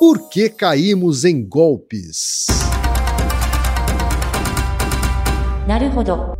[0.00, 2.46] Por que caímos em golpes?
[5.68, 6.32] Naruhodo.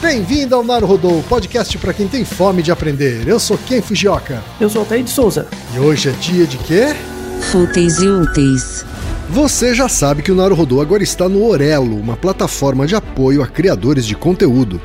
[0.00, 3.28] Bem-vindo ao Naruhodô, podcast para quem tem fome de aprender.
[3.28, 4.42] Eu sou Ken Fujioka.
[4.58, 5.46] Eu sou Altair de Souza.
[5.74, 6.96] E hoje é dia de quê?
[7.52, 8.86] Fúteis e úteis.
[9.28, 13.46] Você já sabe que o Naruhodô agora está no Orelo, uma plataforma de apoio a
[13.46, 14.80] criadores de conteúdo.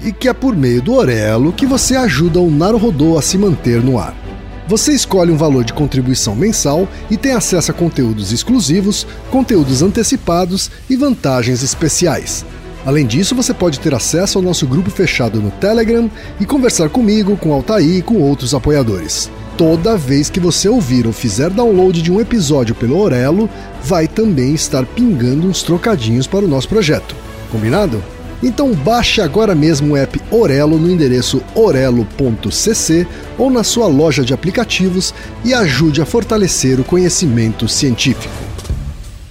[0.00, 3.82] E que é por meio do Orelo que você ajuda o Naruhodô a se manter
[3.82, 4.27] no ar.
[4.68, 10.70] Você escolhe um valor de contribuição mensal e tem acesso a conteúdos exclusivos, conteúdos antecipados
[10.90, 12.44] e vantagens especiais.
[12.84, 17.34] Além disso, você pode ter acesso ao nosso grupo fechado no Telegram e conversar comigo,
[17.34, 19.30] com Altair e com outros apoiadores.
[19.56, 23.48] Toda vez que você ouvir ou fizer download de um episódio pelo Orelo,
[23.82, 27.16] vai também estar pingando uns trocadinhos para o nosso projeto.
[27.50, 28.04] Combinado?
[28.42, 34.32] Então baixe agora mesmo o app Orelo no endereço orelo.cc ou na sua loja de
[34.32, 35.12] aplicativos
[35.44, 38.32] e ajude a fortalecer o conhecimento científico.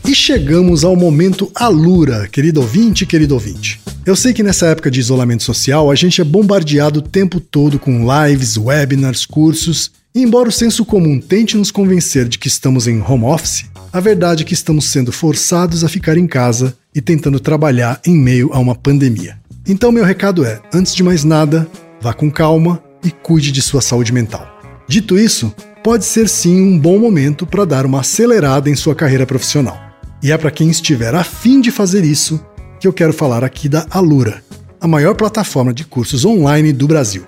[0.05, 3.81] E chegamos ao momento Alura, querido ouvinte, querido ouvinte.
[4.05, 7.77] Eu sei que nessa época de isolamento social a gente é bombardeado o tempo todo
[7.77, 12.87] com lives, webinars, cursos, e embora o senso comum tente nos convencer de que estamos
[12.87, 17.01] em home office, a verdade é que estamos sendo forçados a ficar em casa e
[17.01, 19.37] tentando trabalhar em meio a uma pandemia.
[19.67, 21.69] Então, meu recado é: antes de mais nada,
[22.01, 24.59] vá com calma e cuide de sua saúde mental.
[24.87, 29.27] Dito isso, pode ser sim um bom momento para dar uma acelerada em sua carreira
[29.27, 29.79] profissional.
[30.23, 32.43] E é para quem estiver afim de fazer isso
[32.79, 34.41] que eu quero falar aqui da Alura,
[34.81, 37.27] a maior plataforma de cursos online do Brasil.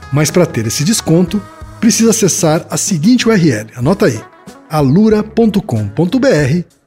[0.11, 1.41] Mas para ter esse desconto,
[1.79, 4.19] precisa acessar a seguinte URL, anota aí,
[4.69, 5.61] alura.com.br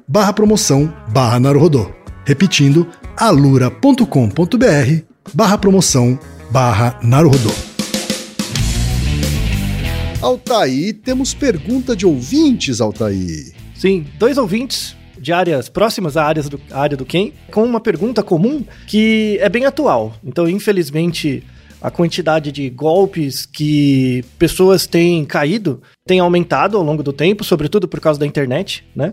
[0.06, 1.90] barra promoção barra Naruhodô.
[2.26, 2.86] Repetindo,
[3.16, 4.04] alura.com.br
[5.32, 6.18] barra promoção
[6.50, 7.52] barra Naruhodô.
[10.20, 13.52] Altair, temos pergunta de ouvintes, Altair.
[13.74, 17.80] Sim, dois ouvintes de áreas próximas à área do, à área do Ken, com uma
[17.80, 20.14] pergunta comum que é bem atual.
[20.24, 21.42] Então, infelizmente,
[21.84, 27.86] a quantidade de golpes que pessoas têm caído tem aumentado ao longo do tempo, sobretudo
[27.86, 29.12] por causa da internet, né?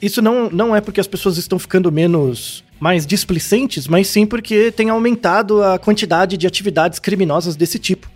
[0.00, 4.70] Isso não, não é porque as pessoas estão ficando menos mais displicentes, mas sim porque
[4.70, 8.08] tem aumentado a quantidade de atividades criminosas desse tipo.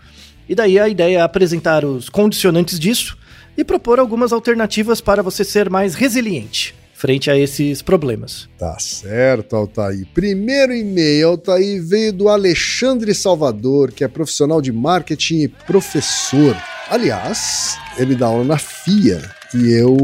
[0.48, 3.18] E daí a ideia é apresentar os condicionantes disso
[3.58, 8.48] e propor algumas alternativas para você ser mais resiliente frente a esses problemas.
[8.58, 10.06] Tá certo, Altair.
[10.14, 16.56] Primeiro e-mail, Altair, veio do Alexandre Salvador, que é profissional de marketing e professor.
[16.88, 19.96] Aliás, ele dá aula na FIA e eu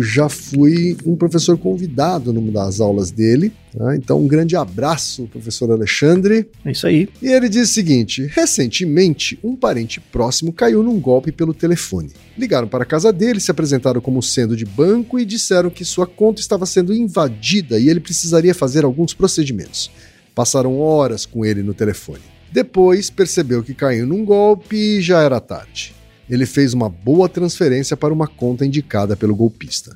[0.00, 3.52] já fui um professor convidado numa das aulas dele.
[3.74, 3.96] Né?
[3.96, 6.48] Então, um grande abraço, professor Alexandre.
[6.64, 7.08] É isso aí.
[7.20, 12.10] E ele diz o seguinte: recentemente, um parente próximo caiu num golpe pelo telefone.
[12.38, 16.06] Ligaram para a casa dele, se apresentaram como sendo de banco e disseram que sua
[16.06, 19.90] conta estava sendo invadida e ele precisaria fazer alguns procedimentos.
[20.34, 22.22] Passaram horas com ele no telefone.
[22.50, 25.95] Depois percebeu que caiu num golpe e já era tarde
[26.28, 29.94] ele fez uma boa transferência para uma conta indicada pelo golpista.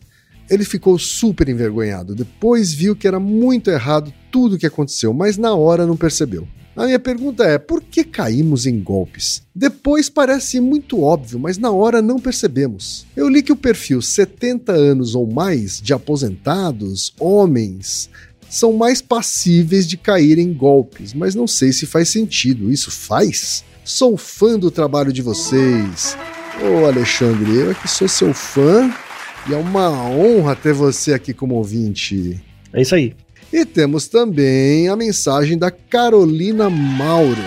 [0.49, 5.37] Ele ficou super envergonhado, depois viu que era muito errado tudo o que aconteceu, mas
[5.37, 6.47] na hora não percebeu.
[6.77, 9.43] A minha pergunta é: por que caímos em golpes?
[9.55, 13.07] Depois parece muito óbvio, mas na hora não percebemos.
[13.17, 18.09] Eu li que o perfil 70 anos ou mais de aposentados, homens,
[18.49, 22.73] são mais passíveis de cair em golpes, mas não sei se faz sentido.
[22.73, 23.65] Isso faz?
[23.91, 26.17] Sou fã do trabalho de vocês.
[26.63, 28.89] Ô Alexandre, eu é que sou seu fã
[29.49, 32.41] e é uma honra ter você aqui como ouvinte.
[32.73, 33.17] É isso aí.
[33.53, 37.43] E temos também a mensagem da Carolina Mauro,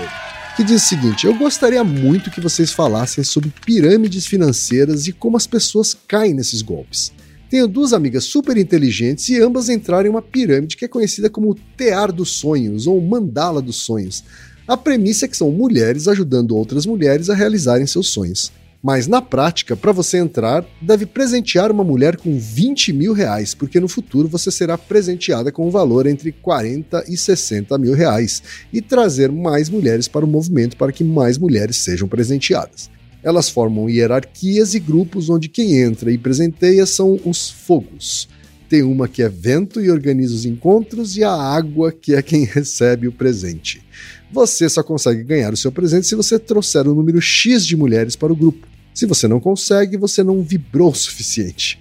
[0.58, 5.38] que diz o seguinte: Eu gostaria muito que vocês falassem sobre pirâmides financeiras e como
[5.38, 7.14] as pessoas caem nesses golpes.
[7.50, 11.52] Tenho duas amigas super inteligentes e ambas entraram em uma pirâmide que é conhecida como
[11.52, 14.26] o Tear dos Sonhos ou Mandala dos Sonhos.
[14.66, 18.50] A premissa é que são mulheres ajudando outras mulheres a realizarem seus sonhos.
[18.82, 23.80] Mas na prática, para você entrar, deve presentear uma mulher com 20 mil reais, porque
[23.80, 28.82] no futuro você será presenteada com um valor entre 40 e 60 mil reais, e
[28.82, 32.90] trazer mais mulheres para o movimento para que mais mulheres sejam presenteadas.
[33.22, 38.28] Elas formam hierarquias e grupos onde quem entra e presenteia são os fogos.
[38.74, 42.44] Tem uma que é vento e organiza os encontros, e a água, que é quem
[42.44, 43.84] recebe o presente.
[44.32, 48.16] Você só consegue ganhar o seu presente se você trouxer um número X de mulheres
[48.16, 48.68] para o grupo.
[48.92, 51.80] Se você não consegue, você não vibrou o suficiente.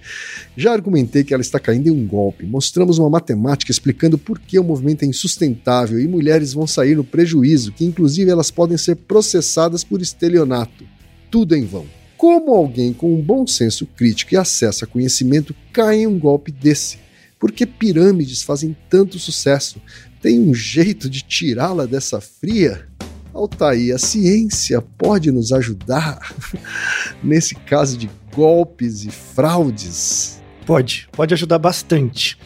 [0.55, 2.45] Já argumentei que ela está caindo em um golpe.
[2.45, 7.03] Mostramos uma matemática explicando por que o movimento é insustentável e mulheres vão sair no
[7.03, 10.85] prejuízo, que inclusive elas podem ser processadas por estelionato.
[11.31, 11.87] Tudo em vão.
[12.23, 16.53] Como alguém com um bom senso crítico e acesso a conhecimento cai em um golpe
[16.53, 16.97] desse?
[17.37, 19.81] Por que pirâmides fazem tanto sucesso?
[20.21, 22.87] Tem um jeito de tirá-la dessa fria?
[23.33, 26.33] Altair, a ciência pode nos ajudar
[27.21, 30.41] nesse caso de golpes e fraudes?
[30.65, 32.39] Pode, pode ajudar bastante.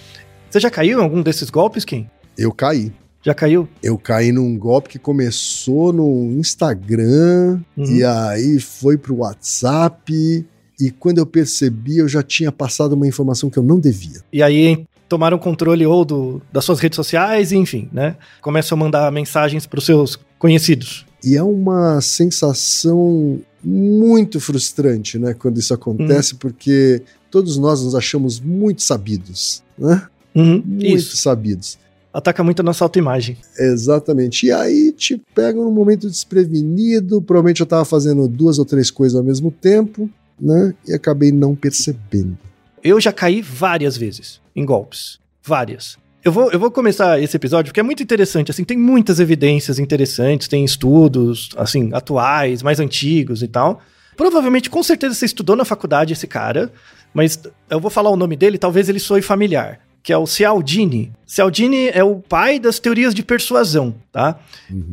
[0.49, 2.09] Você já caiu em algum desses golpes, quem?
[2.35, 2.91] Eu caí.
[3.27, 3.67] Já caiu?
[3.83, 7.83] Eu caí num golpe que começou no Instagram Uhum.
[7.97, 10.45] e aí foi pro WhatsApp.
[10.79, 14.21] E quando eu percebi, eu já tinha passado uma informação que eu não devia.
[14.31, 18.15] E aí tomaram controle ou do, das suas redes sociais, enfim, né?
[18.41, 21.05] Começam a mandar mensagens para os seus conhecidos.
[21.21, 28.39] E é uma sensação muito frustrante, né, quando isso acontece, porque todos nós nos achamos
[28.39, 30.07] muito sabidos, né?
[30.33, 31.17] Uhum, Muito Isso.
[31.17, 31.77] sabidos.
[32.17, 33.37] Ataca muito a nossa autoimagem.
[33.59, 34.47] Exatamente.
[34.47, 39.15] E aí te pegam num momento desprevenido, provavelmente eu estava fazendo duas ou três coisas
[39.15, 40.09] ao mesmo tempo,
[40.41, 40.73] né?
[40.87, 42.35] E acabei não percebendo.
[42.83, 45.19] Eu já caí várias vezes em golpes.
[45.43, 45.95] Várias.
[46.25, 48.49] Eu vou, eu vou começar esse episódio porque é muito interessante.
[48.49, 53.79] Assim, tem muitas evidências interessantes, tem estudos, assim, atuais, mais antigos e tal.
[54.15, 56.71] Provavelmente, com certeza, você estudou na faculdade esse cara,
[57.13, 59.79] mas eu vou falar o nome dele, talvez ele soe familiar.
[60.07, 61.11] Que é o Cialdini.
[61.25, 64.39] Cialdini é o pai das teorias de persuasão, tá?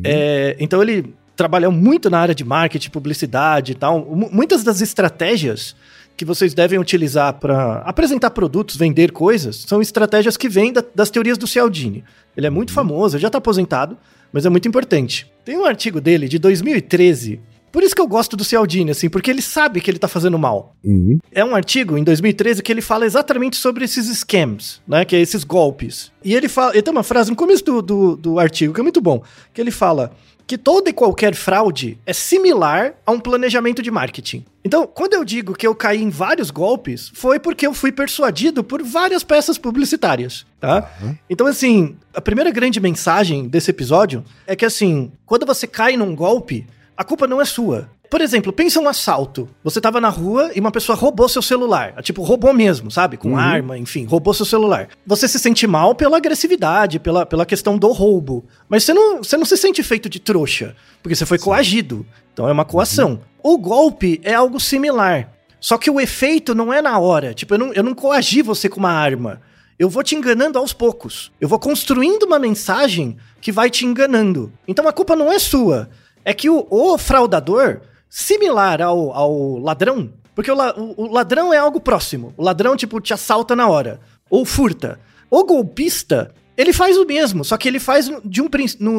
[0.03, 3.99] É, então ele trabalhou muito na área de marketing, publicidade e tal.
[4.05, 5.73] Mu- Muitas das estratégias
[6.17, 11.09] que vocês devem utilizar para apresentar produtos, vender coisas, são estratégias que vêm da- das
[11.09, 12.03] teorias do Cialdini.
[12.35, 13.97] Ele é muito famoso, ele já está aposentado,
[14.33, 15.31] mas é muito importante.
[15.45, 17.39] Tem um artigo dele de 2013.
[17.75, 20.39] Por isso que eu gosto do Cialdini, assim, porque ele sabe que ele tá fazendo
[20.39, 20.77] mal.
[20.81, 21.19] Uhum.
[21.29, 25.03] É um artigo em 2013 que ele fala exatamente sobre esses scams, né?
[25.03, 26.09] Que é esses golpes.
[26.23, 26.71] E ele fala.
[26.71, 29.21] Ele tem uma frase no começo do, do, do artigo que é muito bom.
[29.53, 30.13] Que ele fala
[30.47, 34.45] que toda e qualquer fraude é similar a um planejamento de marketing.
[34.63, 38.63] Então, quando eu digo que eu caí em vários golpes, foi porque eu fui persuadido
[38.63, 40.89] por várias peças publicitárias, tá?
[41.29, 46.15] Então, assim, a primeira grande mensagem desse episódio é que, assim, quando você cai num
[46.15, 46.65] golpe,
[46.97, 47.89] a culpa não é sua.
[48.09, 49.49] Por exemplo, pensa um assalto.
[49.63, 52.01] Você tava na rua e uma pessoa roubou seu celular.
[52.01, 53.17] Tipo, roubou mesmo, sabe?
[53.17, 54.89] Com arma, enfim, roubou seu celular.
[55.05, 58.45] Você se sente mal pela agressividade, pela, pela questão do roubo.
[58.69, 62.05] Mas você não, você não se sente feito de trouxa, porque você foi coagido.
[62.33, 63.19] Então é uma coação.
[63.43, 65.29] O golpe é algo similar.
[65.59, 67.33] Só que o efeito não é na hora.
[67.33, 69.41] Tipo, eu não, eu não coagi você com uma arma.
[69.77, 71.31] Eu vou te enganando aos poucos.
[71.41, 74.53] Eu vou construindo uma mensagem que vai te enganando.
[74.67, 75.89] Então a culpa não é sua.
[76.25, 80.55] É que o, o fraudador, similar ao, ao ladrão, porque o,
[80.97, 82.33] o- ladrão é algo próximo.
[82.35, 83.99] O ladrão, tipo, te assalta na hora.
[84.29, 84.99] Ou furta.
[85.29, 88.49] O golpista, ele faz o mesmo, só que ele faz de, um,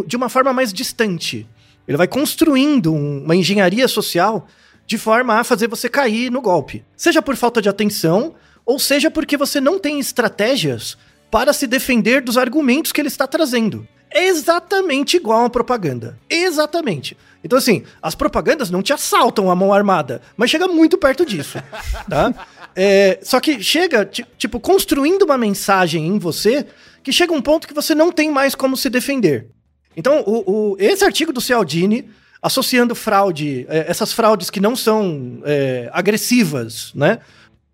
[0.06, 1.46] de uma forma mais distante.
[1.86, 4.46] Ele vai construindo um- uma engenharia social
[4.86, 6.84] de forma a fazer você cair no golpe.
[6.96, 10.96] Seja por falta de atenção, ou seja porque você não tem estratégias
[11.36, 13.86] para se defender dos argumentos que ele está trazendo.
[14.10, 16.18] É exatamente igual a propaganda.
[16.30, 17.14] Exatamente.
[17.44, 21.58] Então, assim, as propagandas não te assaltam a mão armada, mas chega muito perto disso,
[22.08, 22.32] tá?
[22.74, 26.64] É, só que chega, ti- tipo, construindo uma mensagem em você
[27.04, 29.48] que chega um ponto que você não tem mais como se defender.
[29.94, 32.08] Então, o, o- esse artigo do Cialdini,
[32.40, 37.18] associando fraude, é, essas fraudes que não são é, agressivas, né?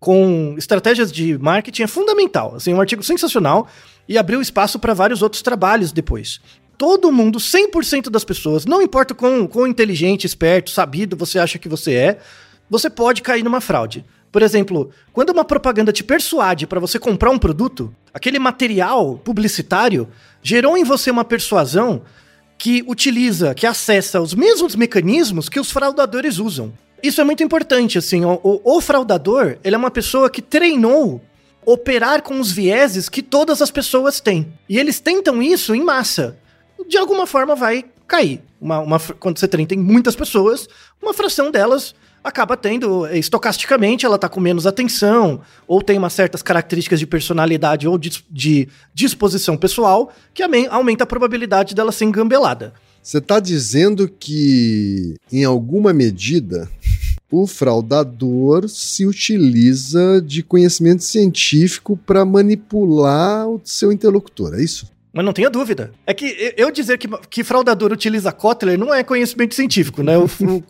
[0.03, 2.55] Com estratégias de marketing é fundamental.
[2.55, 3.69] Assim, um artigo sensacional
[4.05, 6.41] e abriu espaço para vários outros trabalhos depois.
[6.77, 11.69] Todo mundo, 100% das pessoas, não importa quão, quão inteligente, esperto, sabido você acha que
[11.69, 12.19] você é,
[12.69, 14.03] você pode cair numa fraude.
[14.29, 20.09] Por exemplo, quando uma propaganda te persuade para você comprar um produto, aquele material publicitário
[20.41, 22.01] gerou em você uma persuasão
[22.57, 26.73] que utiliza, que acessa os mesmos mecanismos que os fraudadores usam.
[27.03, 31.21] Isso é muito importante, assim, o, o- o fraudador, ele é uma pessoa que treinou
[31.65, 34.47] operar com os vieses que todas as pessoas têm.
[34.69, 36.37] E eles tentam isso em massa.
[36.87, 38.41] De alguma forma vai cair.
[38.59, 40.67] Uma, uma quando você treina tem muitas pessoas,
[41.01, 41.93] uma fração delas
[42.23, 47.05] acaba tendo, eh, estocasticamente, ela tá com menos atenção, ou tem umas certas características de
[47.05, 52.73] personalidade ou de, de disposição pessoal, que aumenta a probabilidade dela ser engambelada.
[53.03, 56.69] Você está dizendo que, em alguma medida,
[57.29, 64.89] o fraudador se utiliza de conhecimento científico para manipular o seu interlocutor, é isso?
[65.11, 65.91] Mas não tenha dúvida.
[66.07, 70.17] É que eu dizer que, que fraudador utiliza Kotler não é conhecimento científico, né?
[70.17, 70.25] O,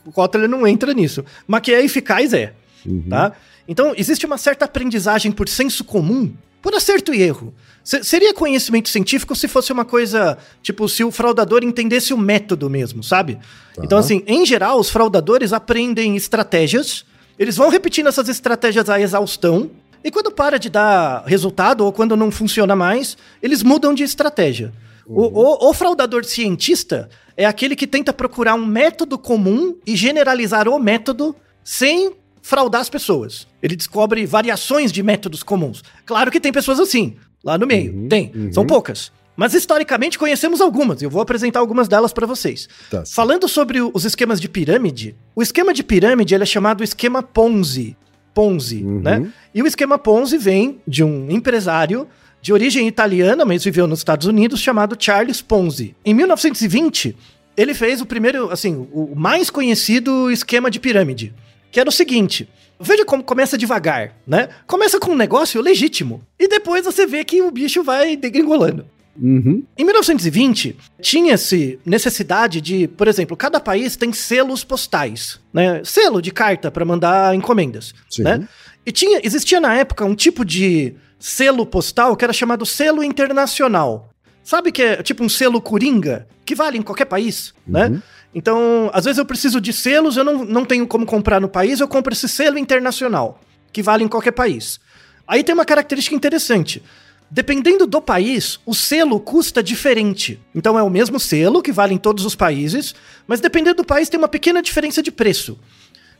[0.05, 1.23] o Kotler não entra nisso.
[1.47, 3.05] Mas que é eficaz é, uhum.
[3.09, 3.33] tá?
[3.67, 6.33] Então, existe uma certa aprendizagem por senso comum,
[6.63, 7.53] por acerto e erro.
[7.83, 13.03] Seria conhecimento científico se fosse uma coisa, tipo, se o fraudador entendesse o método mesmo,
[13.03, 13.37] sabe?
[13.75, 13.83] Tá.
[13.83, 17.05] Então, assim, em geral, os fraudadores aprendem estratégias,
[17.37, 19.69] eles vão repetindo essas estratégias à exaustão,
[20.01, 24.71] e quando para de dar resultado, ou quando não funciona mais, eles mudam de estratégia.
[25.05, 25.17] Uhum.
[25.17, 30.69] O, o, o, fraudador cientista é aquele que tenta procurar um método comum e generalizar
[30.69, 33.47] o método sem fraudar as pessoas.
[33.63, 35.81] Ele descobre variações de métodos comuns.
[36.05, 37.93] Claro que tem pessoas assim lá no meio.
[37.93, 38.31] Uhum, Tem.
[38.35, 38.53] Uhum.
[38.53, 39.11] São poucas.
[39.35, 41.01] Mas historicamente conhecemos algumas.
[41.01, 42.69] Eu vou apresentar algumas delas para vocês.
[42.91, 43.03] Tá.
[43.05, 47.97] Falando sobre os esquemas de pirâmide, o esquema de pirâmide ele é chamado esquema Ponzi.
[48.33, 48.99] Ponzi, uhum.
[48.99, 49.31] né?
[49.53, 52.07] E o esquema Ponzi vem de um empresário
[52.41, 55.95] de origem italiana, mas viveu nos Estados Unidos, chamado Charles Ponzi.
[56.03, 57.15] Em 1920,
[57.55, 61.33] ele fez o primeiro, assim, o mais conhecido esquema de pirâmide,
[61.73, 62.47] que era o seguinte:
[62.79, 64.49] Veja como começa devagar, né?
[64.67, 66.21] Começa com um negócio legítimo.
[66.39, 68.85] E depois você vê que o bicho vai degringolando.
[69.19, 69.63] Uhum.
[69.77, 75.81] Em 1920, tinha-se necessidade de, por exemplo, cada país tem selos postais, né?
[75.83, 78.23] Selo de carta para mandar encomendas, Sim.
[78.23, 78.47] né?
[78.85, 84.09] E tinha, existia na época um tipo de selo postal que era chamado selo internacional.
[84.43, 87.85] Sabe que é tipo um selo coringa que vale em qualquer país, né?
[87.85, 87.93] uhum.
[87.93, 88.03] né?
[88.35, 91.79] Então, às vezes eu preciso de selos, eu não, não tenho como comprar no país,
[91.79, 93.39] eu compro esse selo internacional,
[93.71, 94.79] que vale em qualquer país.
[95.27, 96.81] Aí tem uma característica interessante.
[97.29, 100.39] Dependendo do país, o selo custa diferente.
[100.53, 102.93] Então é o mesmo selo que vale em todos os países,
[103.25, 105.57] mas dependendo do país tem uma pequena diferença de preço.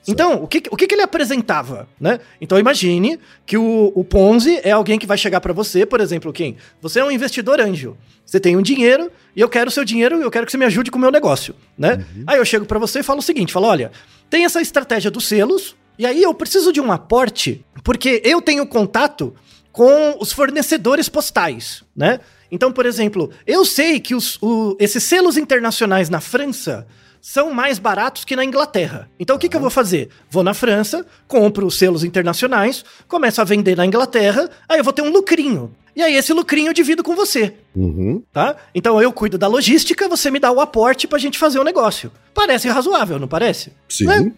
[0.07, 2.19] Então, o que, o que, que ele apresentava, né?
[2.41, 6.33] Então, imagine que o, o Ponzi é alguém que vai chegar para você, por exemplo,
[6.33, 6.57] quem?
[6.81, 7.97] Você é um investidor anjo.
[8.25, 10.65] Você tem um dinheiro e eu quero o seu dinheiro, eu quero que você me
[10.65, 12.05] ajude com o meu negócio, né?
[12.15, 12.23] Uhum.
[12.27, 13.91] Aí eu chego para você e falo o seguinte, falo, olha,
[14.29, 18.65] tem essa estratégia dos selos, e aí eu preciso de um aporte, porque eu tenho
[18.65, 19.33] contato
[19.71, 22.19] com os fornecedores postais, né?
[22.51, 26.85] Então, por exemplo, eu sei que os, o, esses selos internacionais na França
[27.23, 29.09] são mais baratos que na Inglaterra.
[29.17, 30.09] Então o que, que eu vou fazer?
[30.29, 34.91] Vou na França, compro os selos internacionais, começo a vender na Inglaterra, aí eu vou
[34.91, 35.73] ter um lucrinho.
[35.95, 37.53] E aí esse lucrinho eu divido com você.
[37.73, 38.21] Uhum.
[38.33, 38.57] Tá?
[38.75, 42.11] Então eu cuido da logística, você me dá o aporte pra gente fazer o negócio.
[42.33, 43.71] Parece razoável, não parece?
[43.87, 44.05] Sim.
[44.05, 44.33] Né?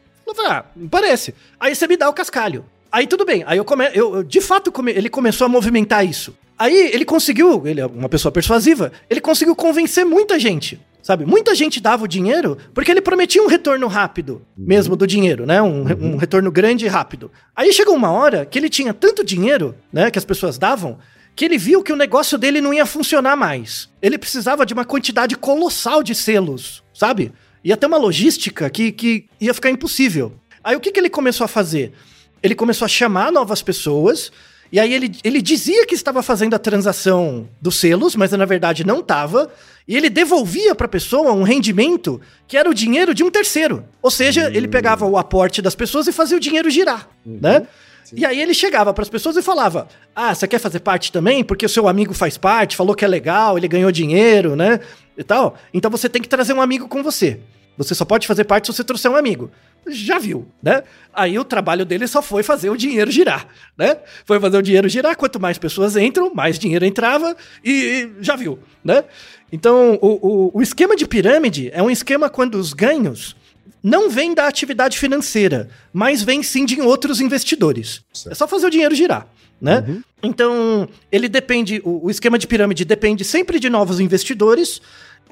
[0.46, 1.34] Ah, parece.
[1.60, 2.66] Aí você me dá o cascalho.
[2.92, 3.44] Aí tudo bem.
[3.48, 3.90] Aí eu, come...
[3.96, 4.92] eu, eu de fato come...
[4.92, 6.38] ele começou a movimentar isso.
[6.56, 10.80] Aí ele conseguiu, ele é uma pessoa persuasiva, ele conseguiu convencer muita gente.
[11.06, 11.24] Sabe?
[11.24, 14.66] Muita gente dava o dinheiro porque ele prometia um retorno rápido, uhum.
[14.66, 15.62] mesmo do dinheiro, né?
[15.62, 16.14] Um, uhum.
[16.14, 17.32] um retorno grande e rápido.
[17.56, 20.98] Aí chegou uma hora que ele tinha tanto dinheiro, né, que as pessoas davam,
[21.36, 23.88] que ele viu que o negócio dele não ia funcionar mais.
[24.02, 27.32] Ele precisava de uma quantidade colossal de selos, sabe?
[27.64, 30.34] Ia ter uma logística que, que ia ficar impossível.
[30.64, 31.94] Aí o que, que ele começou a fazer?
[32.42, 34.32] Ele começou a chamar novas pessoas
[34.76, 38.86] e aí ele, ele dizia que estava fazendo a transação dos selos, mas na verdade
[38.86, 39.50] não estava.
[39.88, 43.86] E ele devolvia para a pessoa um rendimento que era o dinheiro de um terceiro.
[44.02, 44.54] Ou seja, uhum.
[44.54, 47.40] ele pegava o aporte das pessoas e fazia o dinheiro girar, uhum.
[47.42, 47.66] né?
[48.04, 48.18] Sim.
[48.18, 51.42] E aí ele chegava para as pessoas e falava: "Ah, você quer fazer parte também?
[51.42, 54.82] Porque o seu amigo faz parte, falou que é legal, ele ganhou dinheiro, né?
[55.18, 55.56] E tal.
[55.74, 57.40] Então você tem que trazer um amigo com você.
[57.78, 59.50] Você só pode fazer parte se você trouxer um amigo
[59.88, 60.84] já viu, né?
[61.14, 63.98] Aí o trabalho dele só foi fazer o dinheiro girar, né?
[64.26, 68.36] Foi fazer o dinheiro girar, quanto mais pessoas entram, mais dinheiro entrava e, e já
[68.36, 69.04] viu, né?
[69.52, 73.36] Então, o, o, o, esquema de pirâmide é um esquema quando os ganhos
[73.82, 78.04] não vêm da atividade financeira, mas vêm sim de outros investidores.
[78.12, 78.32] Certo.
[78.32, 79.28] É só fazer o dinheiro girar.
[79.62, 79.86] Né?
[79.88, 80.02] Uhum.
[80.24, 84.82] Então, ele depende, o, o esquema de pirâmide depende sempre de novos investidores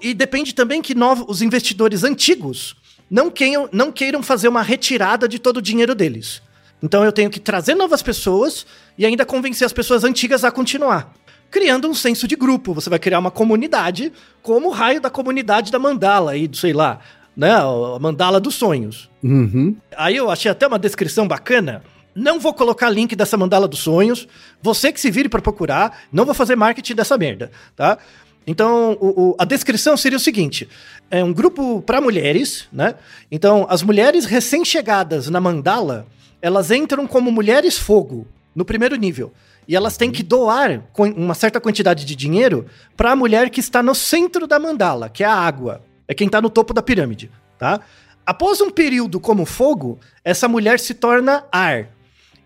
[0.01, 2.75] e depende também que novos, os investidores antigos
[3.13, 6.41] não queiram, não queiram fazer uma retirada de todo o dinheiro deles.
[6.81, 8.65] Então eu tenho que trazer novas pessoas
[8.97, 11.13] e ainda convencer as pessoas antigas a continuar.
[11.51, 12.73] Criando um senso de grupo.
[12.73, 17.01] Você vai criar uma comunidade, como o raio da comunidade da mandala aí, sei lá,
[17.37, 17.51] né?
[17.51, 19.11] A mandala dos sonhos.
[19.21, 19.75] Uhum.
[19.95, 21.83] Aí eu achei até uma descrição bacana.
[22.15, 24.27] Não vou colocar link dessa mandala dos sonhos.
[24.59, 25.99] Você que se vire para procurar.
[26.11, 27.99] Não vou fazer marketing dessa merda, tá?
[28.45, 30.67] Então, o, o, a descrição seria o seguinte:
[31.13, 32.95] é um grupo para mulheres, né?
[33.31, 36.07] Então, as mulheres recém-chegadas na mandala,
[36.41, 39.31] elas entram como mulheres fogo no primeiro nível.
[39.67, 40.81] E elas têm que doar
[41.15, 42.65] uma certa quantidade de dinheiro
[42.97, 45.83] para a mulher que está no centro da mandala, que é a água.
[46.07, 47.29] É quem está no topo da pirâmide,
[47.59, 47.79] tá?
[48.25, 51.89] Após um período como fogo, essa mulher se torna ar.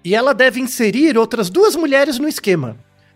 [0.04, 2.76] E ela deve inserir outras duas mulheres no esquema,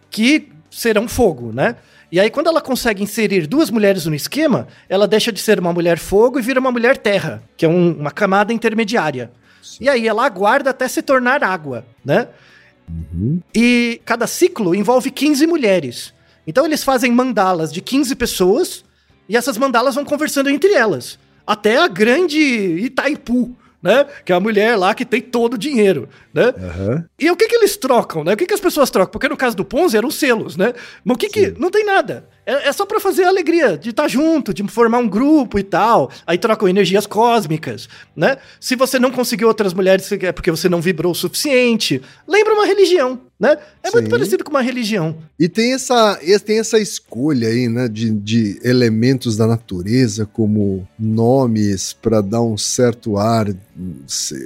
[0.09, 1.75] que serão fogo, né?
[2.11, 5.71] E aí, quando ela consegue inserir duas mulheres no esquema, ela deixa de ser uma
[5.71, 9.31] mulher fogo e vira uma mulher terra, que é um- uma camada intermediária.
[9.79, 12.27] E aí ela aguarda até se tornar água, né?
[13.55, 16.13] E cada ciclo envolve 15 mulheres.
[16.45, 18.83] Então eles fazem mandalas de 15 pessoas
[19.29, 21.17] e essas mandalas vão conversando entre elas.
[21.47, 24.05] Até a grande Itaipu, né?
[24.23, 26.53] Que é a mulher lá que tem todo o dinheiro, né?
[26.57, 27.05] Aham.
[27.19, 28.33] E o que que eles trocam, né?
[28.33, 29.11] O que que as pessoas trocam?
[29.11, 30.73] Porque no caso do Ponzi eram selos, né?
[31.03, 31.53] Mas o que que...
[31.57, 32.27] Não tem nada.
[32.45, 35.63] É, é só pra fazer a alegria de estar junto, de formar um grupo e
[35.63, 36.11] tal.
[36.25, 38.37] Aí trocam energias cósmicas, né?
[38.59, 42.01] Se você não conseguiu outras mulheres, é porque você não vibrou o suficiente.
[42.27, 43.57] Lembra uma religião, né?
[43.83, 44.11] É muito Sim.
[44.11, 45.17] parecido com uma religião.
[45.39, 51.93] E tem essa, tem essa escolha aí, né, de, de elementos da natureza como nomes
[51.93, 53.47] para dar um certo ar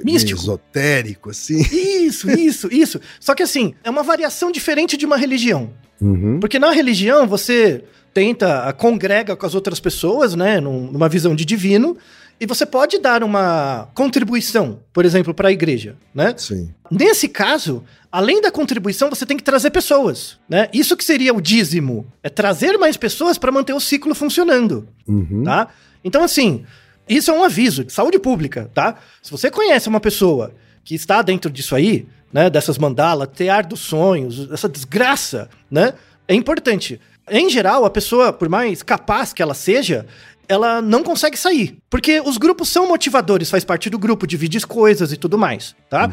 [0.04, 0.40] Místico.
[0.40, 1.60] esotérico, assim.
[2.06, 3.00] Isso, isso, isso.
[3.20, 5.70] Só que assim, é uma variação diferente de uma religião.
[6.00, 6.38] Uhum.
[6.40, 11.34] Porque na religião você tenta, a- congrega com as outras pessoas, né, num- numa visão
[11.34, 11.96] de divino,
[12.40, 16.34] e você pode dar uma contribuição, por exemplo, para a igreja, né?
[16.36, 16.70] Sim.
[16.90, 20.68] Nesse caso, além da contribuição, você tem que trazer pessoas, né?
[20.72, 25.42] Isso que seria o dízimo, é trazer mais pessoas para manter o ciclo funcionando, Uhum.
[25.44, 25.68] tá?
[26.04, 26.64] Então assim,
[27.08, 28.96] isso é um aviso de saúde pública, tá?
[29.22, 30.52] Se você conhece uma pessoa
[30.84, 35.94] que está dentro disso aí, né, dessas mandalas, tear dos sonhos, essa desgraça, né?
[36.28, 37.00] É importante.
[37.30, 40.04] Em geral, a pessoa, por mais capaz que ela seja,
[40.46, 41.78] ela não consegue sair.
[41.88, 45.74] Porque os grupos são motivadores, faz parte do grupo, divide as coisas e tudo mais,
[45.88, 46.12] tá?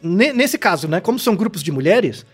[0.00, 2.24] Ne- nesse caso, né, como são grupos de mulheres,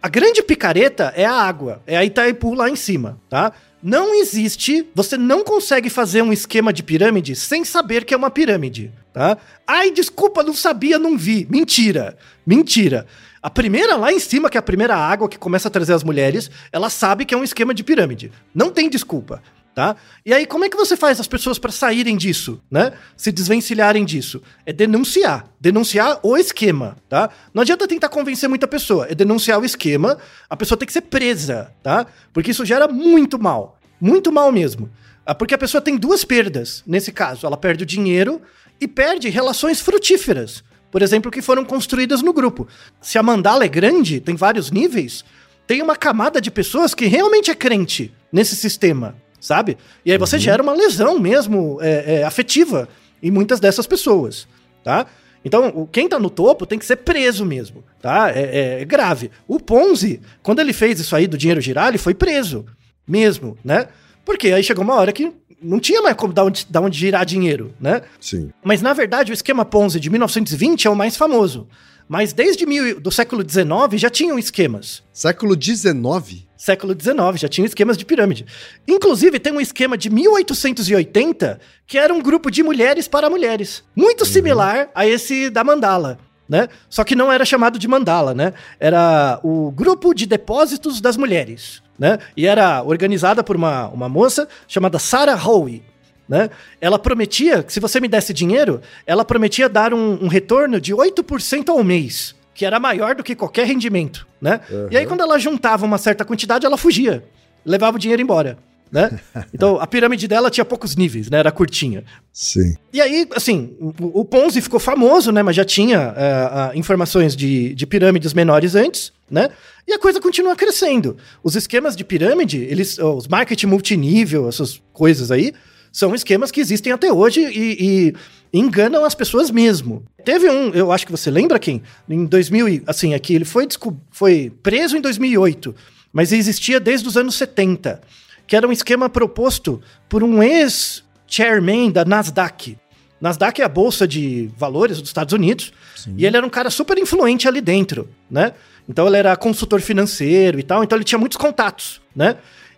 [0.00, 3.52] a grande picareta é a água, é a Itaipu lá em cima, tá?
[3.82, 8.30] Não existe, você não consegue fazer um esquema de pirâmide sem saber que é uma
[8.30, 9.38] pirâmide, tá?
[9.64, 11.46] Ai, desculpa, não sabia, não vi.
[11.48, 13.06] Mentira, mentira.
[13.40, 16.02] A primeira lá em cima, que é a primeira água que começa a trazer as
[16.02, 18.32] mulheres, ela sabe que é um esquema de pirâmide.
[18.52, 19.40] Não tem desculpa,
[19.78, 19.94] tá?
[20.26, 22.94] E aí, como é que você faz as pessoas para saírem disso, né?
[23.16, 24.42] Se desvencilharem disso?
[24.66, 25.48] É denunciar.
[25.60, 27.30] Denunciar o esquema, tá?
[27.54, 29.06] Não adianta tentar convencer muita pessoa.
[29.08, 30.18] É denunciar o esquema.
[30.50, 32.08] A pessoa tem que ser presa, tá?
[32.32, 33.78] Porque isso gera muito mal.
[34.00, 34.90] Muito mal mesmo.
[35.24, 37.46] Ah, Porque a pessoa tem duas perdas nesse caso.
[37.46, 38.42] Ela perde o dinheiro
[38.80, 40.64] e perde relações frutíferas.
[40.90, 42.66] Por exemplo, que foram construídas no grupo.
[43.00, 45.24] Se a mandala é grande, tem vários níveis,
[45.68, 49.76] tem uma camada de pessoas que realmente é crente nesse sistema, sabe?
[50.04, 52.88] E aí você gera uma lesão mesmo é, é, afetiva
[53.22, 54.46] em muitas dessas pessoas,
[54.82, 55.06] tá?
[55.44, 58.30] Então, quem tá no topo tem que ser preso mesmo, tá?
[58.30, 59.30] É, é grave.
[59.46, 62.66] O Ponzi, quando ele fez isso aí do dinheiro girar, ele foi preso
[63.06, 63.86] mesmo, né?
[64.24, 67.24] Porque aí chegou uma hora que não tinha mais como dar onde, dar onde girar
[67.24, 68.02] dinheiro, né?
[68.20, 68.50] Sim.
[68.62, 71.66] Mas na verdade o esquema Ponzi de 1920 é o mais famoso.
[72.08, 75.02] Mas desde mil, do século XIX já tinham esquemas.
[75.12, 76.48] Século XIX?
[76.56, 78.46] Século XIX já tinham esquemas de pirâmide.
[78.86, 84.24] Inclusive tem um esquema de 1880 que era um grupo de mulheres para mulheres, muito
[84.24, 86.18] similar a esse da mandala.
[86.48, 86.66] Né?
[86.88, 88.54] Só que não era chamado de mandala, né?
[88.80, 92.18] Era o grupo de depósitos das mulheres, né?
[92.34, 95.82] E era organizada por uma, uma moça chamada Sarah Howe,
[96.28, 96.50] né?
[96.80, 100.94] Ela prometia que se você me desse dinheiro, ela prometia dar um, um retorno de
[100.94, 104.60] 8% ao mês, que era maior do que qualquer rendimento, né?
[104.90, 107.24] E aí quando ela juntava uma certa quantidade, ela fugia,
[107.64, 108.58] levava o dinheiro embora,
[108.92, 109.18] né?
[109.54, 111.38] Então a pirâmide dela tinha poucos níveis, né?
[111.38, 112.04] Era curtinha.
[112.32, 112.76] Sim.
[112.92, 115.42] E aí, assim, o, o Ponzi ficou famoso, né?
[115.42, 119.50] Mas já tinha ah, informações de, de pirâmides menores antes, né?
[119.86, 121.16] E a coisa continua crescendo.
[121.42, 125.54] Os esquemas de pirâmide, eles, os marketing multinível, essas coisas aí,
[125.92, 128.14] são esquemas que existem até hoje e,
[128.52, 130.04] e enganam as pessoas mesmo.
[130.24, 131.82] Teve um, eu acho que você lembra quem?
[132.08, 133.66] Em 2000, e- assim, aqui, ele foi,
[134.10, 135.74] foi preso em 2008,
[136.12, 138.00] mas existia desde os anos 70,
[138.46, 142.76] que era um esquema proposto por um ex-chairman da Nasdaq.
[143.20, 145.72] Nasdaq é a bolsa de valores dos Estados Unidos,
[146.16, 148.52] e ele era um cara super influente ali dentro, né?
[148.88, 152.36] Então ele era consultor financeiro e tal, então ele tinha muitos contatos, né?